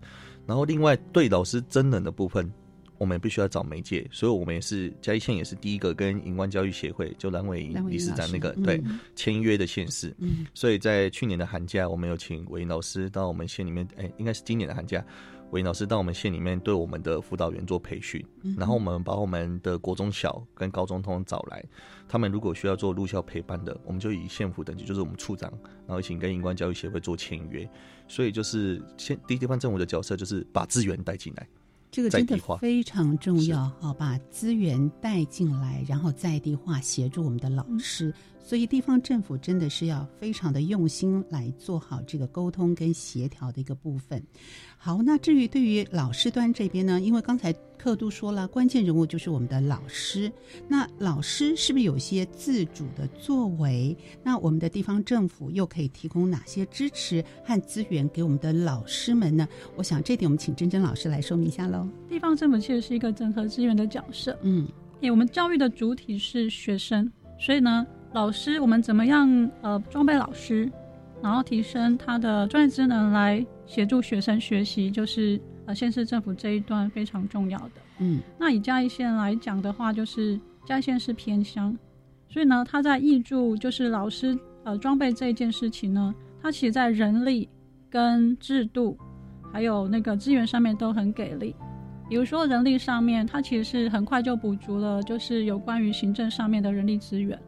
[0.46, 2.52] 然后另外对老师真人的部分。
[3.02, 9.00] 我们必须要找媒介，所以我们也是嘉义县也是第一个跟银光教育协会就蓝伟蓝伟理事长那个、对嗯。
[9.16, 10.14] 签约的县市。
[10.18, 10.46] 嗯。
[10.54, 15.04] 所以在去年的寒假，我们有请韦老师到我们县里面，哎、应该是今年的寒假，
[15.50, 21.60] 韦老师到我们县里面对我们的辅导员做培训，嗯然后我们把我们的国中小跟高中通通找来，
[22.06, 25.50] 他们如果需要做入校陪伴的，我们就以县府等级，就是我们处长，
[25.88, 27.68] 然后一起跟银光教育协会做签约，
[28.06, 31.44] 所以就是县第一地方政府的角色就是把资源带进来。
[31.92, 38.12] 这个真的非常重要好，把资源带进来，然后在地化协助我们的老师。
[38.44, 44.20] 所以地方政府真的是要非常的用心来做好这个沟通跟协调的一个部分。
[44.84, 50.28] 好，那至于对于老师端这边呢，因为刚才克都说了，关键人物就是我们的老师。
[50.66, 53.96] 那老师是不是有些自主的作为？
[54.24, 59.46] 那我们的地方政府又可以提供哪些支持和资源给我们的老师们呢？
[59.76, 61.88] 我想这点我们请珍珍老师来说明一下喽。
[62.08, 64.36] 地方政府其实是一个整合资源的角色。
[64.42, 64.66] 嗯，
[65.00, 70.68] 诶我们教育的主体是学生，所以呢，老师我们怎么样呃装备老师，
[71.22, 77.74] 然后提升他的专业职能来协助学生学习，就是呃县市政府这一段非常重要的。
[77.98, 81.76] 嗯那以嘉义县来讲的话，就是嘉义县是偏乡，
[82.28, 87.48] 所以呢，他在挹注就是老师呃装备这一件事情呢，他其实在人力
[87.88, 88.98] 跟制度
[89.52, 91.54] 还有那个资源上面都很给力。
[92.08, 97.38] 比如说人力上面，它其实是很快就补足了，就是有关于行政上面的人力资源。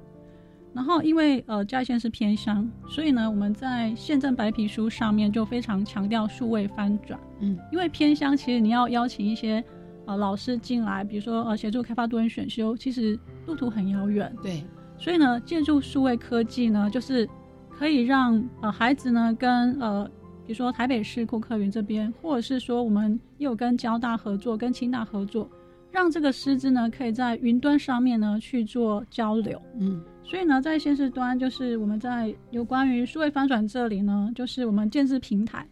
[0.74, 7.18] 然后因为呃嘉义县是偏乡，所以呢我们在县政白皮书上面就非常强调数位翻转。
[7.40, 9.62] 嗯，因为偏乡其实你要邀请一些
[10.04, 14.34] 呃老师进来，比如说呃协助开发多元选修，其实路途很遥远。
[14.42, 14.64] 对，
[14.98, 17.28] 所以呢，借助数位科技呢，就是
[17.70, 20.04] 可以让呃孩子呢跟呃
[20.46, 25.48] 比如说台北市库克云这边，或者是说我们也有跟交大合作、跟清大合作，
[25.90, 29.60] 让这个师资呢可以在云端上面呢去做交流。
[29.78, 35.66] 嗯，所以呢，在现实端，就是我们在有关于数位翻转这里呢，就是我们建制平台，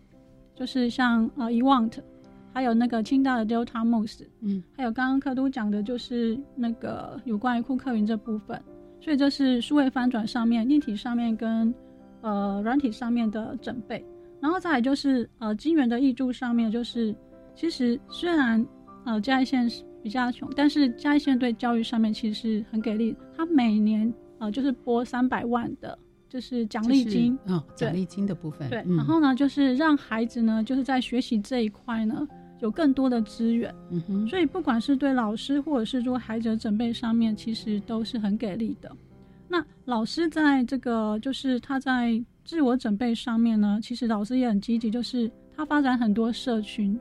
[0.55, 1.95] 就是像呃 eWant，
[2.53, 8.61] 还有那个清大的 Delta Moose，嗯，还有刚刚科都讲的，就是那个有关于库克云这部分。
[9.01, 11.75] 所以这是数位翻转上面、硬体上面跟
[12.21, 14.05] 呃软体上面的准备，
[14.39, 17.13] 然后再来就是呃金源的挹注上面，就是
[17.57, 18.65] 其实虽然
[19.05, 24.13] 呃嘉义县是比较穷，但是嘉义县对教育上面其实是很给力，它每年
[24.43, 25.97] 呃就是拨三百万的，
[26.29, 28.97] 就是奖励金就是哦，奖励金的部分，对，嗯。
[28.97, 32.27] 然后呢就是让孩子呢就是在学习这一块呢
[32.61, 38.91] 有更多的资源，嗯哼，所以不管是对老师或者是说孩子的准备上面，其实都是很给力的。
[39.49, 46.99] 那老师在这个就是他在自我准备上面呢，其实老师也很积极，就是他发展很多社群，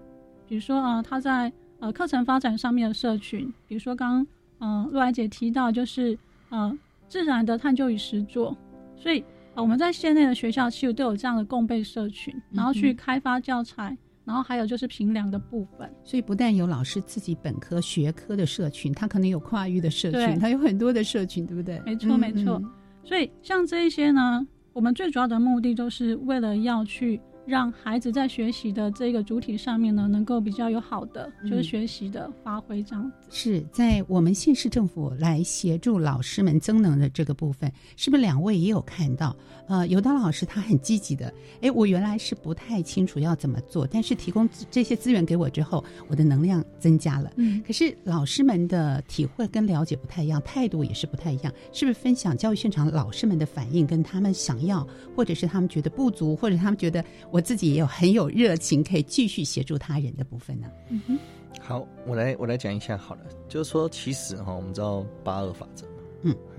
[0.47, 4.27] 比如说啊、呃他在呃课程发展上面的社群，比如说刚刚
[4.59, 6.17] 嗯陆来姐提到就是
[6.49, 6.77] 呃
[7.11, 8.55] 自然的探究与实作，
[8.95, 9.21] 所以
[9.53, 13.97] 呃我们在县内的学校其实都有这样的共备社群，然后去开发教材。
[14.23, 21.81] 然后还有就是评量的部分，所以不但有老师自己本科学科的社群，他可能有跨域的社群，他有很多的社群，对不对？
[21.83, 22.53] 没错，嗯没错。
[22.63, 22.71] 嗯
[23.03, 27.19] 所以像这一些呢，我们最主要的目的都是为了要去
[27.51, 33.17] 让孩子在学习的这个主体上面呢，能够比较有好的就是嗯学习的发挥这样子。
[33.29, 39.35] 是在我们县市政府来协助老师们增能的这个部分，是不是两位也有看到？
[39.67, 47.33] 呃，有的老师他很积极的，哎，我原来是不太清楚要怎么做，但是提供这些资源给我之后，我的能量增加了。
[47.35, 60.67] 嗯，可是老师们的体会跟了解不太一样，态度也是不太一样，是不是分享教育现场老师们的反应，跟他们想要，或者是他们觉得不足，或者他们觉得我自己也有很有热情，可以继续协助他人的部分呢？
[60.89, 61.19] 嗯哼，
[61.59, 66.35] 好，我来我来讲一下好了，就是说其实哈，我们知道八二法则嘛，嗯。
[66.35, 66.50] 嘿，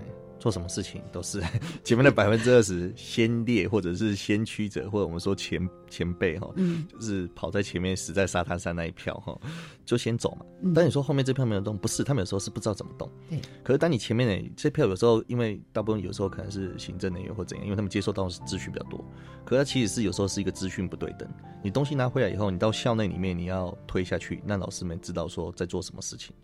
[0.43, 1.41] 做什么事情都是
[1.85, 9.39] 前面的百分之二十先烈或者是先驱者，或者我们说前前辈哈，嗯就是跑在前面死在沙滩上那一票哈，
[9.87, 10.45] 就先走嘛。
[10.63, 13.09] 嗯但你说后面这票没有动，不是，他们有时候是不知道怎么动。
[13.31, 13.41] 对。
[13.63, 19.05] 可是当你前面的这票有时候，因为大部分有时候可能是行政人员或怎样，因为他们接收到的资讯比较多，
[19.45, 21.29] 可是它其实是有时候是一个资讯不对等。
[21.63, 26.35] 你东西拿回来以后，你到校内里面你要推下去，让老师们知道说在做什么事情。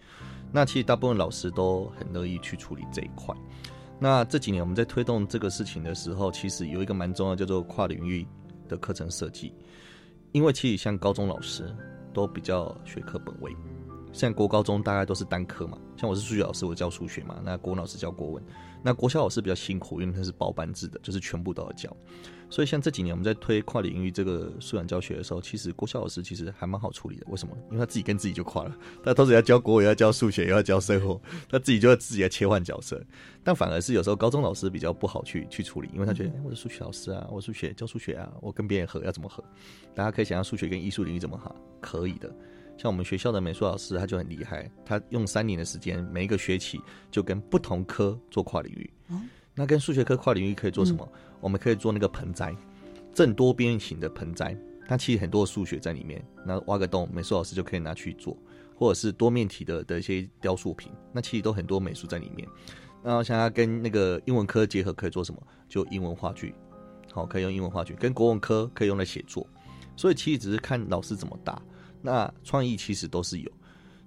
[0.52, 3.34] 那其实大部分老师都很乐意去处理这一块。
[4.00, 8.26] 那这几年我们在推动这个事情的时候，其实有一个蛮重要叫做跨领域
[8.68, 9.52] 的课程设计，
[10.32, 11.74] 因为其实像高中老师
[12.14, 13.54] 都比较学科本位，
[14.12, 18.44] 像国高中大概都是单科嘛，像我是数学老师，我教数学嘛，那国文老师教国文，
[18.82, 21.94] 那国小老师比较辛苦，因为他是包班制的，就是全部都要教。
[22.50, 27.26] 所以像这几年我们在推跨领域这个素养教学的时候，其实国小老师其实还蛮好处理的。
[27.28, 27.54] 为什么？
[27.66, 28.74] 因为他自己跟自己就跨了，
[29.04, 31.20] 他同时要教国文，要教数学，也要教生活，
[31.50, 33.04] 他自己就要自己来切换角色。
[33.44, 39.44] 但反而是有时候高中老师比较不好去去处理，因为他觉得，哎，我是数学老师啊，我数学教数学啊，我跟别人合要怎么合？
[39.94, 41.54] 大家可以想象数学跟艺术领域怎么合？
[41.82, 42.34] 可以的。
[42.78, 48.90] 像我们学校的美术老师，他就很厉害，他用三年的时间，每一个学期就跟不同科做跨领域。
[49.52, 51.06] 那跟数学科跨领域可以做什么？
[51.40, 52.54] 我们可以做那个盆栽，
[53.12, 54.56] 正多边形的盆栽，
[54.86, 56.24] 它其实很多数学在里面。
[56.46, 58.36] 那挖个洞，美术老师就可以拿去做，
[58.76, 62.48] 或者是多面体的的一些雕塑品，那其实都很多美术在里面。
[63.02, 65.42] 然后像它跟那个英文科结合，可以做什么？
[65.68, 66.54] 就英文话剧，
[67.12, 67.94] 好，可以用英文话剧。
[67.94, 69.44] 跟国文科可以用来写作，
[69.96, 71.60] 所以其实只是看老师怎么搭。
[72.00, 73.52] 那创意其实都是有。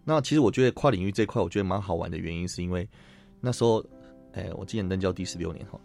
[0.04, 2.88] 那其实我觉得跨领域这块，我觉得蛮好玩的原因，是因为
[3.39, 3.86] 那时候，
[4.34, 5.80] 哎，我今年任教第十六年哈。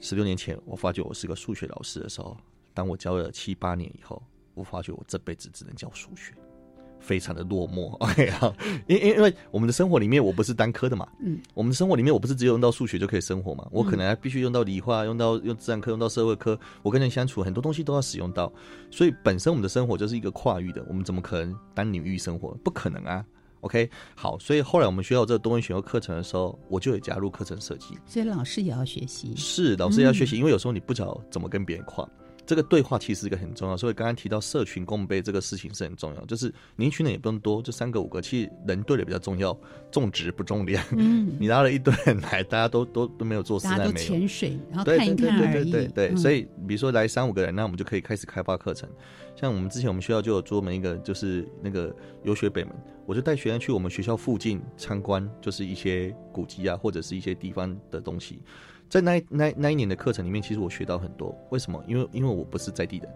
[0.00, 2.36] 十六年前，我发觉我是个数学老师的时候，
[2.74, 6.34] 当我教了七八年以后，我发觉我这辈子只能教数学，
[7.04, 7.90] 非常的落寞。
[8.00, 8.52] OK 啊，
[8.86, 18.50] 因因因为我们的生活里面，我不是单科的嘛，嗯，我们的生活里面，我不是只有用到数学就可以生活嘛，我可能还必须用到理化，用到用自然科，用到社会科，我跟人相处，很多东西都要使用到，
[18.90, 22.56] 所以本身我们的生活就是一个跨域的，我们怎么可能单领域生活？
[22.64, 23.24] 不可能啊。
[23.60, 27.96] OK，好，所以后来我们学校这个多元选修课程的时候，我就也加入课程设计。
[28.04, 32.06] 所以老师也要学习，是老师也要学习，因为有时候你不知道怎么跟别人跨。
[32.46, 36.24] 这个对话其实是一个很重要，所以刚刚提到社群共备这个事情是很重要。
[36.26, 39.56] 就是你一群人也不用多，就三个五个，其实人对的比较重要，
[39.90, 40.84] 重质不重量。
[40.96, 45.70] 嗯，你拉了一堆人来，大家都都都没有做实在没有潜水，然后看一看而已。
[45.70, 48.88] 对对对，所以比如说来三五个人，那我们就可以开始开发课程。
[49.34, 52.72] 像我们之前我们学校就有专门一个，就是那个游学北门，
[53.04, 58.40] 我就带学生去我们学校附近参观，就是一些古迹啊，或者是一些地方的东西。
[58.94, 61.36] 在那那那一年的课程里面，其实我学到很多。
[61.50, 61.82] 为什么？
[61.88, 63.08] 因为因为我不是在地的。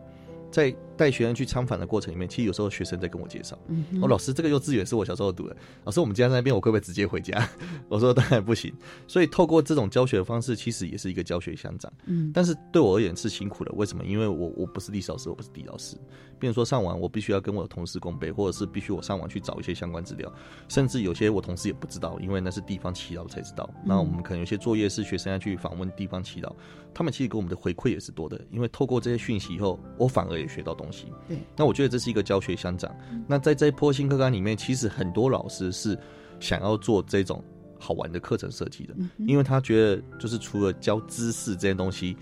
[0.50, 5.56] 在带学生去参访的过程里面，其实有时候学生在跟我介绍，嗯哦，老师，这个幼稚园是我小时候读的。
[5.84, 7.48] 老师，我们家在那边，我可不可以直接回家？
[7.88, 8.74] 我说当然不行。
[9.06, 11.90] 所以透过这种教学的方式，其实也是一个教学相长。
[12.06, 13.72] 嗯，但是对我而言是辛苦的。
[13.76, 14.04] 为什么？
[14.04, 15.96] 因为我我不是历史老师，我不是地理老师。
[16.38, 20.32] 比如说上网，我必须要跟我的同事共备，或者是必须我上网去找一些相关资料，
[20.68, 23.68] 甚至有些我同事也不知道，因为那是地方祈祷才知道。
[23.84, 26.52] 那我们可能有些作业是学生要去访问地方祈祷，
[26.94, 30.87] 他们其实给我们的回馈也是多的，因为透过这些讯息以后，我反而也学到东西。
[31.28, 32.94] 对，那我觉得这是一个教学相长。
[33.26, 35.98] 那在这一波新课纲里面，其实很多老师是
[36.40, 37.42] 想要做这种
[37.78, 42.16] 好玩的课程设计的，因为他觉得就是除了教知识这些东西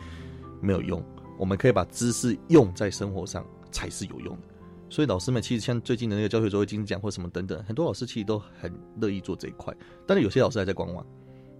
[0.60, 1.02] 没有用，
[1.38, 4.42] 我们可以把知识用在生活上才是有用的。
[4.88, 9.74] 所以老师们其实像最近的那个教学周会金讲或什么等等，很多老师其实都很乐意做这一块，
[10.06, 11.04] 但是有些老师还在观望，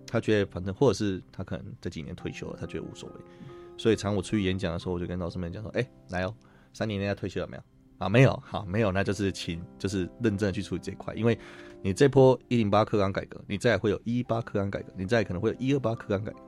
[0.06, 3.14] 他觉得反正或者是他可能这几年退休了，他觉得无所谓。
[3.76, 6.32] 所以常我出去演讲的时候，我就跟老师们讲说：“哎，来哦。”
[6.76, 7.62] 三年内要退休了没有？
[7.96, 11.38] 啊，没有，好，没有，那就是请，就是认真的去处理这一块，因为
[11.80, 16.38] 你这波一零八课纲改革，你再会有一八课纲改革，你再可能会有一二八课纲改革。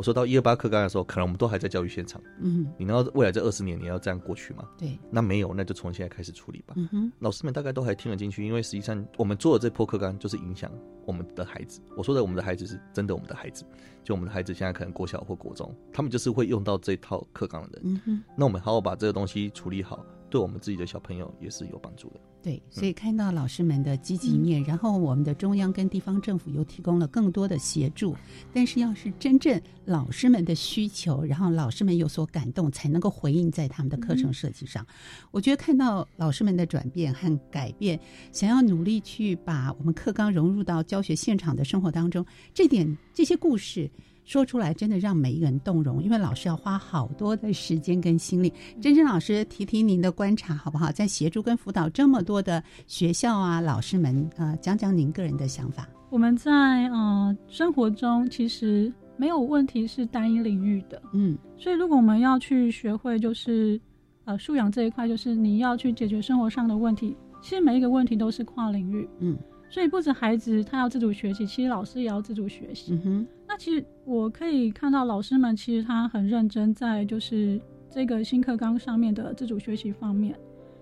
[0.00, 4.66] 我说到一二八课纲的时候，可能我们都还在教育现场，嗯，你难道未来这二十年你要这样过去吗？
[4.78, 6.72] 对，那没有，那就从现在开始处理吧。
[6.78, 10.72] 嗯哼，老师们大概都还听得进去，因为实际上我们做的这波课纲就是影响
[11.04, 11.82] 我们的孩子。
[11.98, 13.62] 我说的我们的孩子是真的，我们的孩子，
[14.02, 17.82] 就我们的孩子现在可能国小或国中，他们就是会用到这套课纲的人。
[17.84, 20.02] 嗯哼，那我们好好把这个东西处理好。
[20.30, 22.20] 对我们自己的小朋友也是有帮助的。
[22.42, 28.16] 对，所以看到老师们的积极面，然后我们的中央跟地方政府又提供了更多的协助。
[28.50, 34.86] 但是，要是真正老师们的需求，然后老师们有所感动，才能够回应在他们的课程设计上。
[35.32, 38.00] 我觉得看到老师们的转变和改变，
[38.32, 42.24] 想要努力去把我们课纲融入到教学现场的生活当中，
[42.54, 43.90] 这点这些故事。
[44.24, 48.52] 说出来真的让每一个人动容，因为老师要花好多的时间跟心力。
[48.80, 50.92] 珍珍老师提提您的观察好不好？
[50.92, 55.88] 在协助跟辅导这么多的学校啊，老师们呃，讲讲您个人的想法。
[56.10, 56.50] 我们在
[56.90, 63.80] 呃生活中其实没有问题是单一领域的，嗯，所以如果我们要去学会就是
[64.24, 69.36] 呃素养这一块，就是你要去解决生活上的问题，其实每一个问题都是跨领域，嗯。
[69.72, 72.92] 所以不止孩子他要自主学习，其实老师也要自主学习。
[72.92, 73.26] 嗯哼。
[73.50, 80.38] 那其实我可以看到老师们其实他很认真在就是这个新课纲上面的自主学习方面。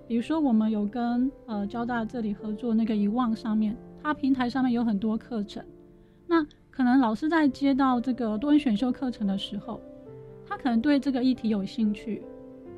[0.07, 5.64] 比如说我们有跟呃交大这里合作那个遗忘上面，它平台上面有很多课程。
[6.27, 9.81] 那可能老师在接到这个多元选修课程的时候，
[10.47, 12.23] 他可能对这个议题有兴趣。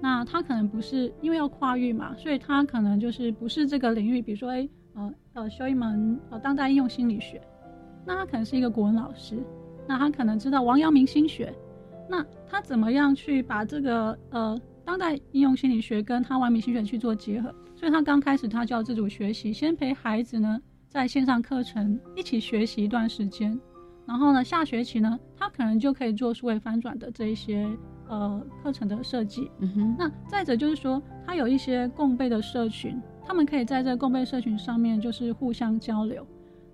[0.01, 4.69] 那他可能不是因为要跨域嘛，所以他可能就是不是这个领域，比如说哎。
[4.95, 7.41] 呃呃修一门呃当代应用心理学，
[8.05, 9.39] 那他可能是一个国文老师，
[9.91, 11.53] 那他可能知道王阳明心学，
[12.09, 17.53] 那他怎么样去把这个呃当代应用心理学跟他王阳明心学去做结合？
[17.75, 23.59] 所以他刚开始他就要自主学习，先陪孩子呢在线上课程一起学习一段时间，
[24.07, 27.69] 然后呢下学期呢他可能就可以做数位翻转的这一些
[28.07, 29.51] 呃课程的设计。
[29.59, 36.25] 嗯哼，那再者就是说，他有一些共备的社群，他们可以在这共备社群上面就是互相交流。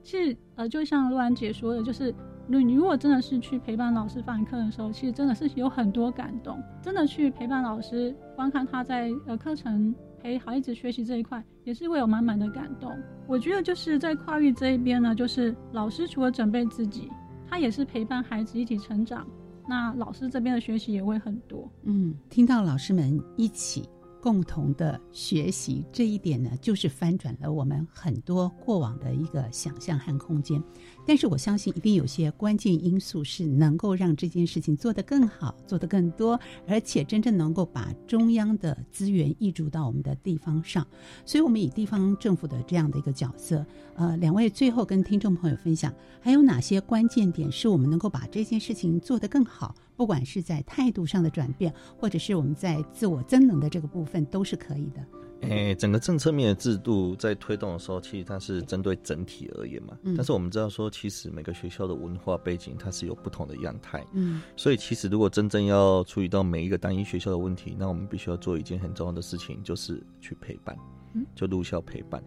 [0.03, 2.15] 其实呃，就像陆安姐说的，就是
[2.49, 12.93] 你如果真的是去陪伴老师发展课的时候，其实真的是有很多感动，真的去陪伴老师观看他在呃课程陪孩子学习这一块，也是会有满满的感动。
[13.27, 17.11] 我觉得就是在跨域这一边呢，就是老师除了准备自己，
[17.49, 19.27] 他也是陪伴孩子一起成长。
[19.69, 21.69] 那老师这边的学习也会很多。
[21.83, 23.89] 嗯，听到老师们一起
[24.23, 30.63] 共同的学习这一点呢，就是翻转了我们很多过往的一个想象和空间。
[31.07, 40.85] 但是我相信，一定有些关键因素是能够让这件事情做得更好，做得更多，而且真正能够把中央的资源溢注到我们的地方上。
[41.25, 49.75] 所以，我们以地方政府的这样的一个角色，呃，两位最后跟听众朋友分享，还有哪些关键点是我们能够把这件事情做得更好？
[49.97, 55.01] 不管是在态度上的转变，或者是我们在自我增能的这个部分，都是可以的。
[55.43, 59.97] 诶，整个政策面的制度在推动的时候，其实它是针对整体而言嘛。
[60.03, 64.05] 嗯但是我们知道说，其实每个学校的文化背景它是有不同的样态。
[64.13, 70.77] 嗯所以其实如果真正要处理到每一个单一学校的问题，那我们必须要做一件很重要的事情，就是去陪伴
[71.15, 72.23] 嗯，就入校陪伴。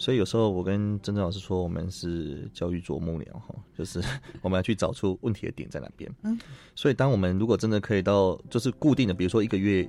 [0.00, 4.00] 所以有时候我跟真正老师说，我们是教育啄木鸟哈，就是
[4.42, 6.08] 我们要去找出问题的点在哪边。
[6.22, 6.38] 嗯，
[6.76, 9.88] 所以当我们如果真的可以到，就是固定的，比如说一个月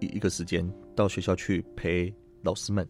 [0.00, 2.86] 一一个时间到学校去陪老师们，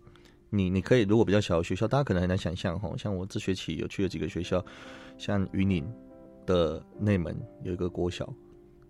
[0.50, 4.64] 你你可以如果比较小的学校，大家可能很难想象哈，像我这学期有去了几个学校，
[5.16, 5.84] 像云林
[6.46, 8.32] 的内门有一个国小，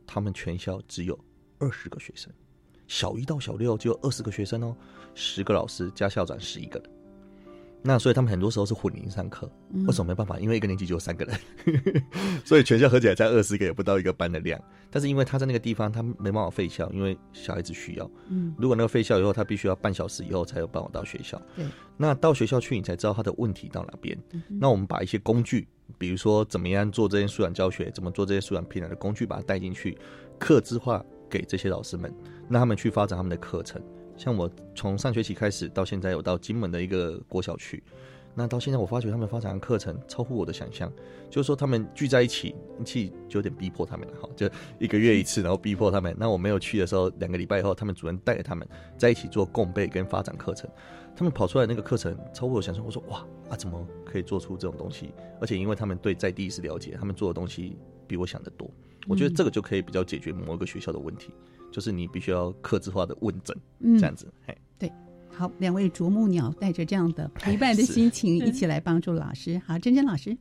[0.06, 1.18] 他们全校只有
[1.58, 2.32] 二十个学生，
[2.86, 4.76] 小一到小六就有二十个学生哦，
[5.14, 6.90] 十个老师加校长十一个人。
[7.82, 10.38] 那所以他们很多时候是混龄上课，嗯为什么没办法？
[10.40, 11.38] 因为一个年级只有三个人，
[12.44, 14.60] 所以全校合起来才二十个，也不到一个班的量。
[14.90, 18.10] 但是因为他在那个地方，他没办法废校，因为小孩子需要。
[18.28, 21.40] 嗯如果那个废校以后，他必须要半小时以后才有办法到学校。
[21.54, 21.64] 对，
[21.96, 24.18] 那到学校去，你才知道他的问题到哪边。
[24.32, 29.96] 嗯那我们把一些工具，比如说怎么样做这些素养教学，怎么做这些素养培养的工具，把它带进去，
[30.38, 32.12] 客制化给这些老师们，
[32.50, 33.80] 让他们去发展他们的课程。
[34.18, 37.82] 像我从上学期开始到现在，有到金门的一个国小去。
[38.34, 40.92] 那到现在，我发觉他们发展的课程超乎我的想象，
[41.30, 42.54] 就是说他们聚在一起，
[42.84, 44.48] 其实就有点逼迫他们了哈，就
[44.78, 46.14] 一个月一次，然后逼迫他们。
[46.18, 50.68] 那我没有去的时候，两个礼拜以后，他们主任带着他们在一起做共备跟发展课程。
[51.16, 55.12] 他们跑出来那个课程超乎我想象，我说哇啊，怎么可以做出这种东西？
[55.40, 58.70] 而且因为他们对在地是了解，他们做的东西比我想的多。
[59.08, 61.32] 我觉得这个就可以比较解决某一个学校的问题，
[61.70, 64.32] 就是你必须要克制化的问诊，嗯这样子。
[64.46, 64.92] 嘿，对，
[65.30, 69.60] 好，两位啄木鸟带着这样的陪伴的心情，一起来帮助老师。
[69.66, 70.36] 好，珍珍老师，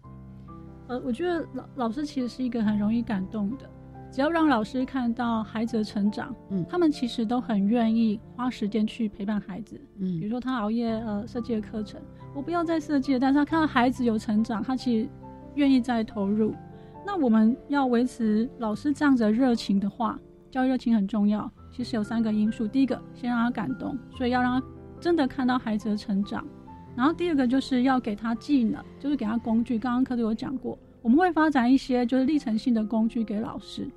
[0.87, 3.69] 呃，我觉得老老师其实是一个很容易感动的，
[4.11, 9.79] 只要让老师看到孩子的成长，嗯他们其实都很愿意花时间去陪伴孩子。
[9.99, 11.99] 嗯比如说他熬夜呃设计的课程，
[12.33, 15.09] 我不要再设计了，但是他看到孩子有成长，他其实
[15.55, 16.53] 愿意再投入。
[17.05, 20.19] 那我们要维持老师这样子的热情的话，
[20.51, 21.49] 教育热情很重要。
[21.71, 24.67] 其实有三个因素，第一个先让他感动，所以要让他
[24.99, 26.45] 真的看到孩子的成长。
[26.95, 29.77] 然后第二个就是要给他技能，就是给他工具。
[29.77, 33.87] 刚刚课都有讲过，我们会发展一些就是历程性的工具给老师。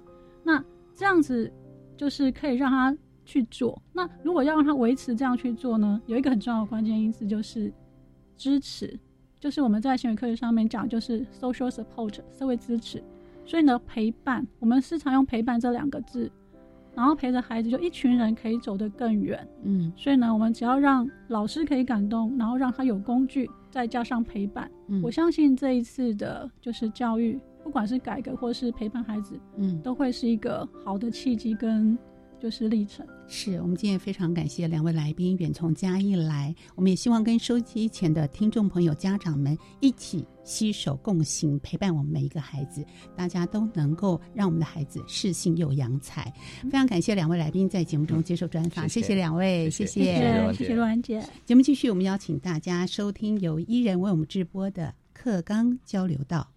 [0.44, 0.62] 那
[0.94, 1.50] 这样子
[1.96, 2.94] 就是可以让他
[3.24, 3.80] 去做。
[3.94, 7.72] 那如果要让他维持这样去做呢，有一个很重要的关键因素就是
[8.36, 8.98] 支持，
[9.38, 13.02] 就是我们在行为科学上面讲，就是 social support 社会支持。
[13.46, 16.30] 所以呢，陪伴我们时常用陪伴这两个字，
[16.94, 19.46] 然后陪着孩子，就一群人可以走得更远。
[19.62, 19.92] 嗯。
[19.96, 25.00] 所以呢，我们只要让老师可以感动，然后让他有工具，再加上陪伴，嗯。
[25.02, 31.96] 我相信这一次的就是教育，不管是改革或是陪伴孩子，嗯，都会是一个好的契机跟
[32.40, 33.06] 就是历程。
[33.28, 42.84] 是我们今天非常感谢两位来宾远从嘉义来，我们也希望跟收机前的听众朋友、家长们一起携手共行，陪伴我们每一个孩子，
[43.14, 46.32] 大家都能够让我们的孩子适性又扬才。
[46.64, 51.22] 非常感谢两位来宾在节目中接受专访，谢谢谢两位，谢谢谢谢谢谢谢陆安姐。
[51.44, 56.48] 节目继续，我们邀请大家收听由伊人为我们直播的课纲交流道。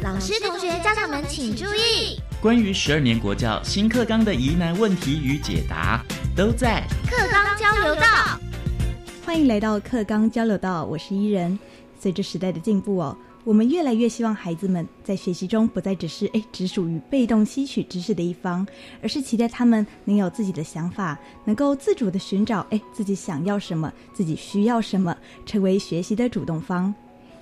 [0.00, 6.00] 老师、同学、家长们请注意，关于十二年国教新课纲的疑难问题与解答，
[6.36, 8.06] 都在课纲交流道。
[9.26, 11.58] 欢迎来到课纲交流道，我是伊人。
[11.98, 18.64] 随着时代的进步哦，我们越来越希望孩子们在学习中不再只是哎只属于被动吸取知识的一方，
[19.02, 26.94] 而是期待他们能有自己的想法，能够自主的寻找哎自己想要什么，自己需要什么，成为学习的主动方。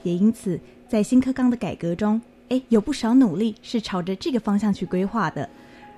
[0.02, 5.48] 也因此，在新课纲的改革中，哎有不少努力是朝着这个方向去规划的。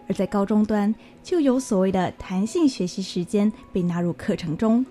[0.09, 4.85] 而在高中端，就有所谓的弹性学习时间被纳入课程中。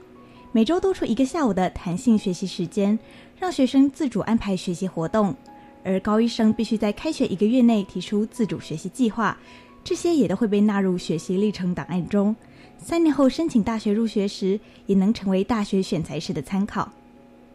[0.52, 2.98] 每周多出一个下午的弹性学习时间，
[3.40, 5.36] 让学生自主安排学习活动。
[5.84, 9.38] 而高一生必须在开学一个月内提出自主学习计划，
[9.84, 12.36] 这些也都会被纳入学习历程档案中。
[12.78, 16.92] 三年后申请大学入学时，也能成为大学选材时的参考。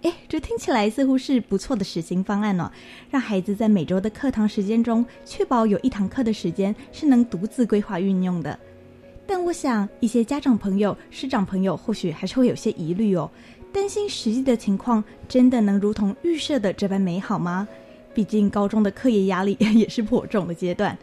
[0.03, 2.71] 哎，这听起来似乎是不错的实行方案哦，
[3.11, 8.59] 让孩子在每周的课堂时间中，确保有一堂课的时间是能独自规划运用的。
[9.27, 13.31] 但我想，一些家长朋友、师长朋友或许还是会有些疑虑哦，
[13.73, 17.67] 担心实际的情况真的能如同预设的这般美好吗？
[18.13, 20.99] 毕竟高中的课业压力 也是颇重的阶段，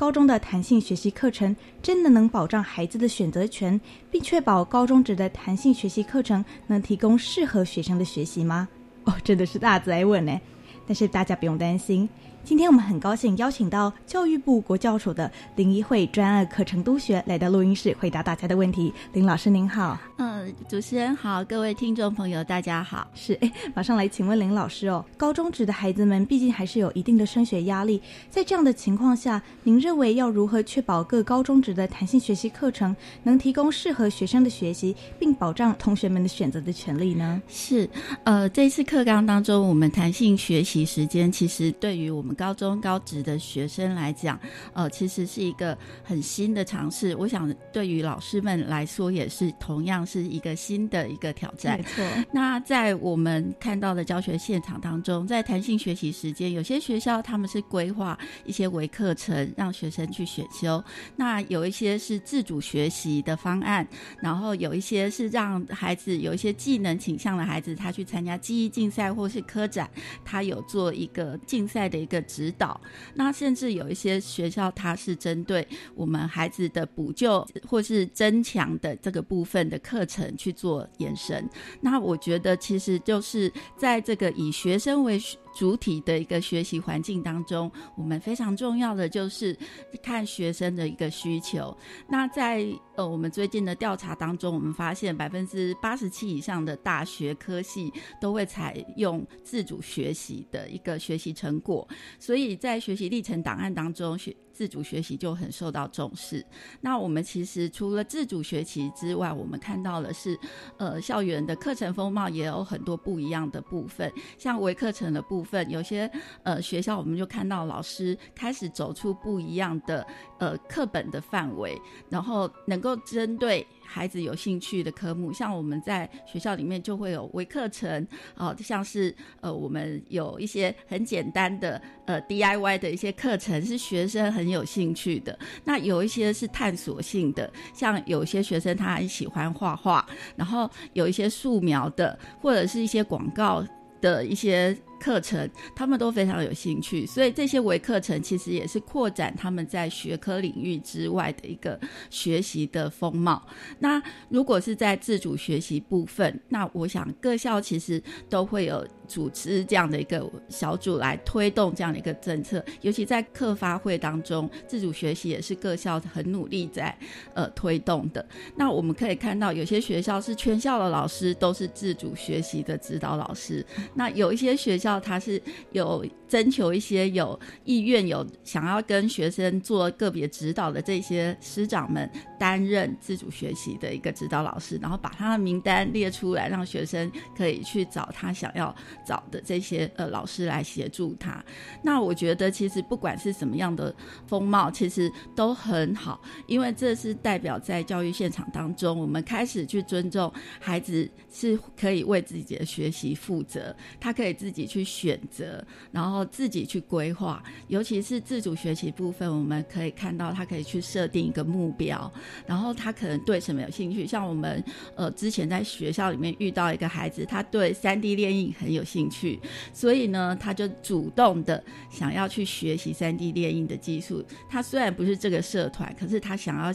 [0.00, 3.78] 高中的弹性学习课程真的能保障孩子的选择权，
[4.10, 8.66] 并确保高中职的弹性学习课程能提供适合学生的学习吗？
[9.04, 10.40] 哦，真的是大灾问呢。
[10.86, 12.08] 但是大家不用担心。
[12.42, 18.92] 今天我们很高兴邀请到教育部国教署的林一慧专案课程督学来到录音室回答大家的问题。
[19.12, 23.06] 林老师您好，嗯，主持人好，各位听众朋友大家好。
[23.14, 37.40] 是，哎，马上来请问林老师哦，高中职的孩子们毕竟还是有一定的升学压力，在这样的情况下，您认为要如何确保各高中职的弹性学习课程能提供适合学生的学习，并保障同学们的选择的权利呢？
[37.48, 37.88] 是，
[38.24, 44.38] 呃，这次课纲当中，我们弹性学习时间其实对于我们高中高职的学生来讲，
[44.72, 47.14] 呃，其实是一个很新的尝试。
[47.16, 51.76] 我想，对于老师们来说，也是同样是一个新的一个挑战。
[51.76, 52.04] 没错。
[52.32, 60.82] 那在我们看到的教学现场当中，在弹性学习时间，有些学校他们是规划一些微课程让学生去选修，
[61.16, 63.86] 那有一些是自主学习的方案，
[64.22, 69.90] 然后有一些是让孩子有一些技能倾向的孩子，他去参加记忆竞赛或是科展，
[70.24, 72.19] 他有做一个竞赛的一个。
[72.22, 72.80] 指导，
[73.14, 81.48] 那甚至有一些学校，它是针对我们孩子的补救或是增强的这个部分的课程去做延伸。
[81.80, 85.20] 那我觉得，其实就是在这个以学生为。
[85.54, 89.56] 主体的一个学习环境当中，我们非常重要的就是
[90.02, 91.76] 看学生的一个需求。
[92.08, 101.86] 那在呃我们最近的调查当中，我们发现百分之八十七以上的大学科系都会采用自主学习的一个学习成果，
[102.18, 104.34] 所以在学习历程档案当中学。
[104.60, 106.44] 自主学习就很受到重视。
[106.82, 110.38] 那我们其实除了自主学习之外，我们看到的是，
[110.76, 114.12] 呃，校园的课程风貌也有很多不一样的部分。
[114.36, 116.10] 像微课程的部分，有些
[116.42, 120.06] 呃学校我们就看到老师开始走出不一样的
[120.38, 121.80] 呃课本的范围，
[122.10, 123.66] 然后能够针对。
[123.92, 135.36] 孩子有兴趣的科目，像我们在学校里面就会有微课程，哦，像是呃，我们有一些很简单的呃 DIY 的一些课程，是学生很有兴趣的。
[135.64, 143.66] 那有一些是探索性的，像有些学生他很喜欢画画，然后有一些素描的，或者是一些广告
[144.00, 144.76] 的一些。
[145.00, 151.80] 课程他们都非常有兴趣，所以这些微课程其实也是扩展他们在学科领域之外的一个
[152.10, 153.42] 学习的风貌。
[153.78, 166.94] 那如果是在自主学习部分，那我想各校其实都会有组织这样的一个小组来推动这样的一个政策，尤其在课发会当中，自主学习也是各校很努力在
[167.32, 168.24] 呃推动的。
[168.56, 174.89] 那我们可以看到，有些学校是全校的老师都是自主学习的指导老师，那有一些学校。
[174.98, 175.40] 他是
[175.72, 188.74] 有征求一些有意愿、有想要跟学生做个别指导的这些师长们担任自主学习的一个指导老师，然后把他的名单列出来，让学生可以去找他想要
[189.06, 191.44] 找的这些呃老师来协助他。
[191.82, 193.94] 那我觉得其实不管是什么样的
[194.26, 204.79] 风貌，其实都很好，因为这是代表在教育现场当中，我们开始去尊重孩子是可以为自己的学习负责，他可以自己去。
[204.84, 207.42] 选择，然后自己去规划。
[207.68, 212.10] 尤其是自主学习部分，我们可以看到他可以去设定一个目标，
[212.46, 214.06] 然后他可能对什么有兴趣。
[214.06, 214.62] 像我们
[214.94, 219.38] 呃之前在学校里面遇到一个孩子，他对三 D 列印很有兴趣，
[219.72, 224.24] 所以呢，他就主动的想要去学习三 D 列印的技术。
[224.48, 226.72] 他虽然不是这个社团，可是他想要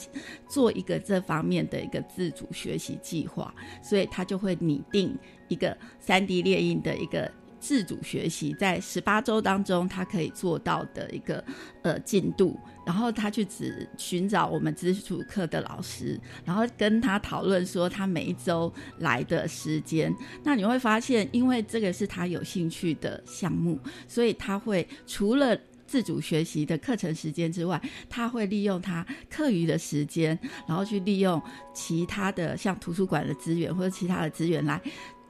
[0.47, 3.53] 做一个这方面的一个自主学习计划，
[3.83, 7.31] 所以他就会拟定一个三 D 列印的一个
[7.65, 11.43] 自主学习，在十八周当中他可以做到的一个
[11.81, 12.55] 呃进度，
[12.85, 20.15] 然后他去只寻找我们基础课的老师，然后跟他讨论说他每一周来的时间。
[20.43, 25.57] 那你会发现，因为这个是他有兴趣的项目，所以他会除了
[25.87, 30.37] 自主学习的课程时间之外，他会利用他课余的时间，
[30.67, 31.41] 然后去利用
[31.73, 34.79] 其他的像图书馆的资源或者其他的资源来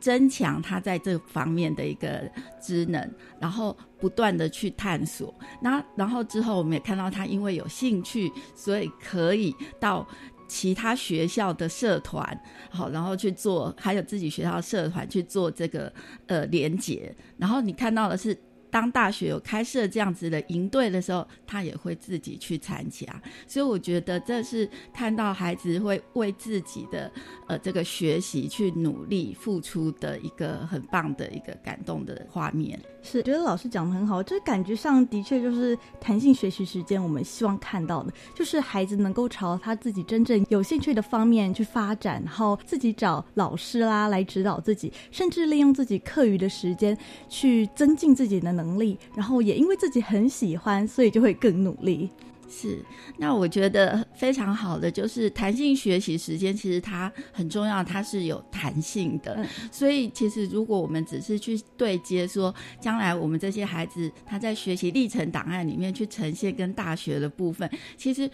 [0.06, 2.32] 增强他在这方面的一个
[2.62, 5.34] 职能，然后不断的去探索。
[5.64, 10.08] 那然后之后我们也看到他因为有兴趣，所以可以到
[10.48, 12.40] 其他学校的社团，
[12.70, 15.92] 好，然后去做，还有自己学校社团去做这个
[16.28, 17.12] 呃连接。
[17.38, 18.38] 然后你看到的是。
[18.76, 23.06] 当大学有开设这样子的营队的时候，他也会自己去参加，
[23.48, 27.10] 所以我觉得这是看到孩子会为自己的
[27.48, 32.78] 呃这个学习去努力付出的一个很棒的一个感动的画面。
[33.02, 46.98] 是，觉得老师讲的很好，这感觉上的确就是弹性学习时间，我们希望看到的，就是孩子能够朝他自己真正有兴趣的方面去发展，然后自己找老师啦来指导自己，甚至利用自己课余的时间
[47.30, 48.65] 去增进自己的能。
[48.66, 52.10] 能力，然后也因为自己很喜欢，所以就会更努力。
[52.48, 52.78] 是，
[53.18, 59.46] 那我觉得非常好的就是弹性学习时间，其实它很重要，它是有弹性的。
[59.72, 68.30] 所以其实如果我们只是去对接说，将来我们这些孩子他在学习历程档案里面去呈现跟大学的部分，其实。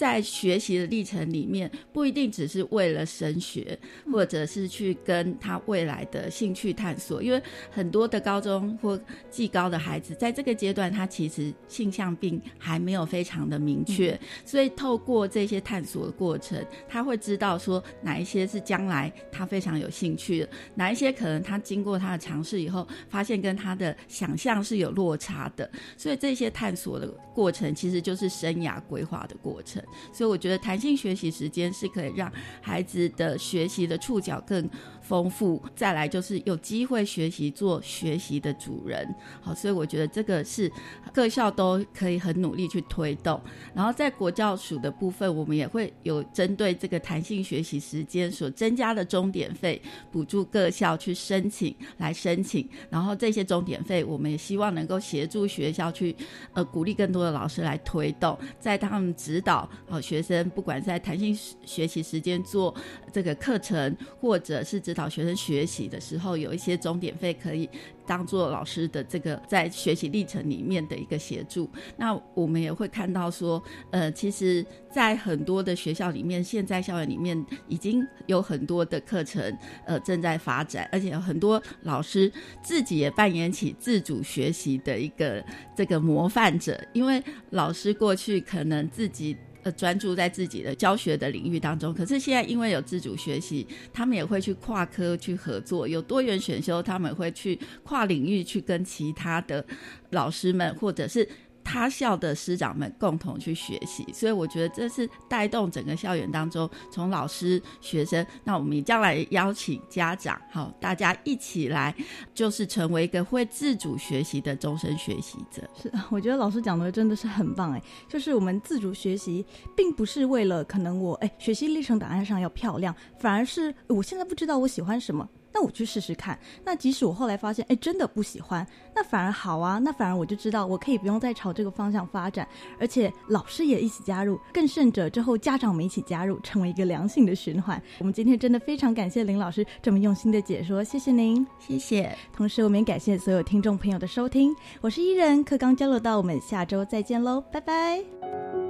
[0.00, 3.78] 在学习的历程里面，不一定只是为了升学，
[4.10, 7.22] 或者是去跟他未来的兴趣探索。
[7.22, 8.98] 因为很多的高中或
[9.30, 25.70] 技高的孩子，在这个阶段，他其实性向并还没有非常的明确，所以透过这些探索的过程，他会知道说哪一些是将来他非常有兴趣的，哪一些可能他经过他的尝试以后，发现跟他的想象是有落差的。
[25.98, 29.82] 所以这些探索的过程，其实就是生涯规划的过程。
[30.12, 32.30] 所以我觉得弹性学习时间是可以让
[32.60, 34.68] 孩子的学习的触角更
[35.10, 39.12] 丰富，再来就是有机会学习做学习的主人。
[39.40, 40.70] 好，所以我觉得这个是
[41.12, 43.40] 各校都可以很努力去推动。
[43.74, 49.82] 然后在国教署的部分，我们也会有针对这个弹性学习时间所增加的终点费，
[50.12, 52.68] 补助各校去申请来申请。
[52.88, 56.14] 然后这些终点费，我们也希望能够协助学校去
[56.52, 59.68] 呃鼓励更多的老师来推动，在他们指导。
[59.88, 62.72] 好，学生不管在弹性学习时间做
[63.12, 67.68] 这个课程，或者是指导学生学习的时候，有一些终点费可以
[68.06, 71.68] 当做老师的这个在学习历程里面的一个协助。
[71.96, 82.30] 那我们也会看到说，呃，其实，在很多的学校里面，现在校园里面已经有很多的课程，呃，正在发展，而且有很多老师
[82.62, 85.44] 自己也扮演起自主学习的一个
[85.76, 89.36] 这个模范者，因为老师过去可能自己。
[89.62, 91.92] 呃，专注在自己的教学的领域当中。
[91.92, 99.64] 可是现在因为有自主学习，他们也会去跨科去合作，有多元选修，他们会去跨领域去跟其他的
[100.10, 101.28] 老师们，或者是。
[101.70, 111.94] 他校的师长们共同去学习，所以我觉得这是带动整个校园当中，从老师、学生，那我们将来邀请家长，好，大家一起来，
[112.34, 115.62] 就是成为一个会自主学习的终身学习者。
[115.80, 119.46] 是，我觉得老师讲的真的是很棒哎，就是我们自主学习，
[119.76, 125.28] 并不是为了可能我哎学习历程档案上要漂亮，反而是我现在不知道我喜欢什么。
[125.52, 126.38] 那我去试试看。
[126.64, 129.78] 那即使我后来发现，哎，真的不喜欢，那反而好啊。
[129.78, 132.46] 那反而我就知道，我可以不用再朝这个方向发展，
[132.78, 137.82] 而且老师也一起加入，更甚者之后家长们一起加入，成为一个良性的循环。
[137.98, 142.16] 我们今天真的非常感谢林老师这么用心的解说，谢谢您，谢谢。
[142.32, 144.54] 同时，我们也感谢所有听众朋友的收听。
[144.80, 148.69] 我是伊人，课刚交流到，我们下周再见喽，拜拜。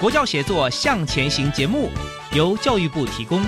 [0.00, 1.90] 国教协作向前行节目
[2.32, 3.42] 由教育部提供。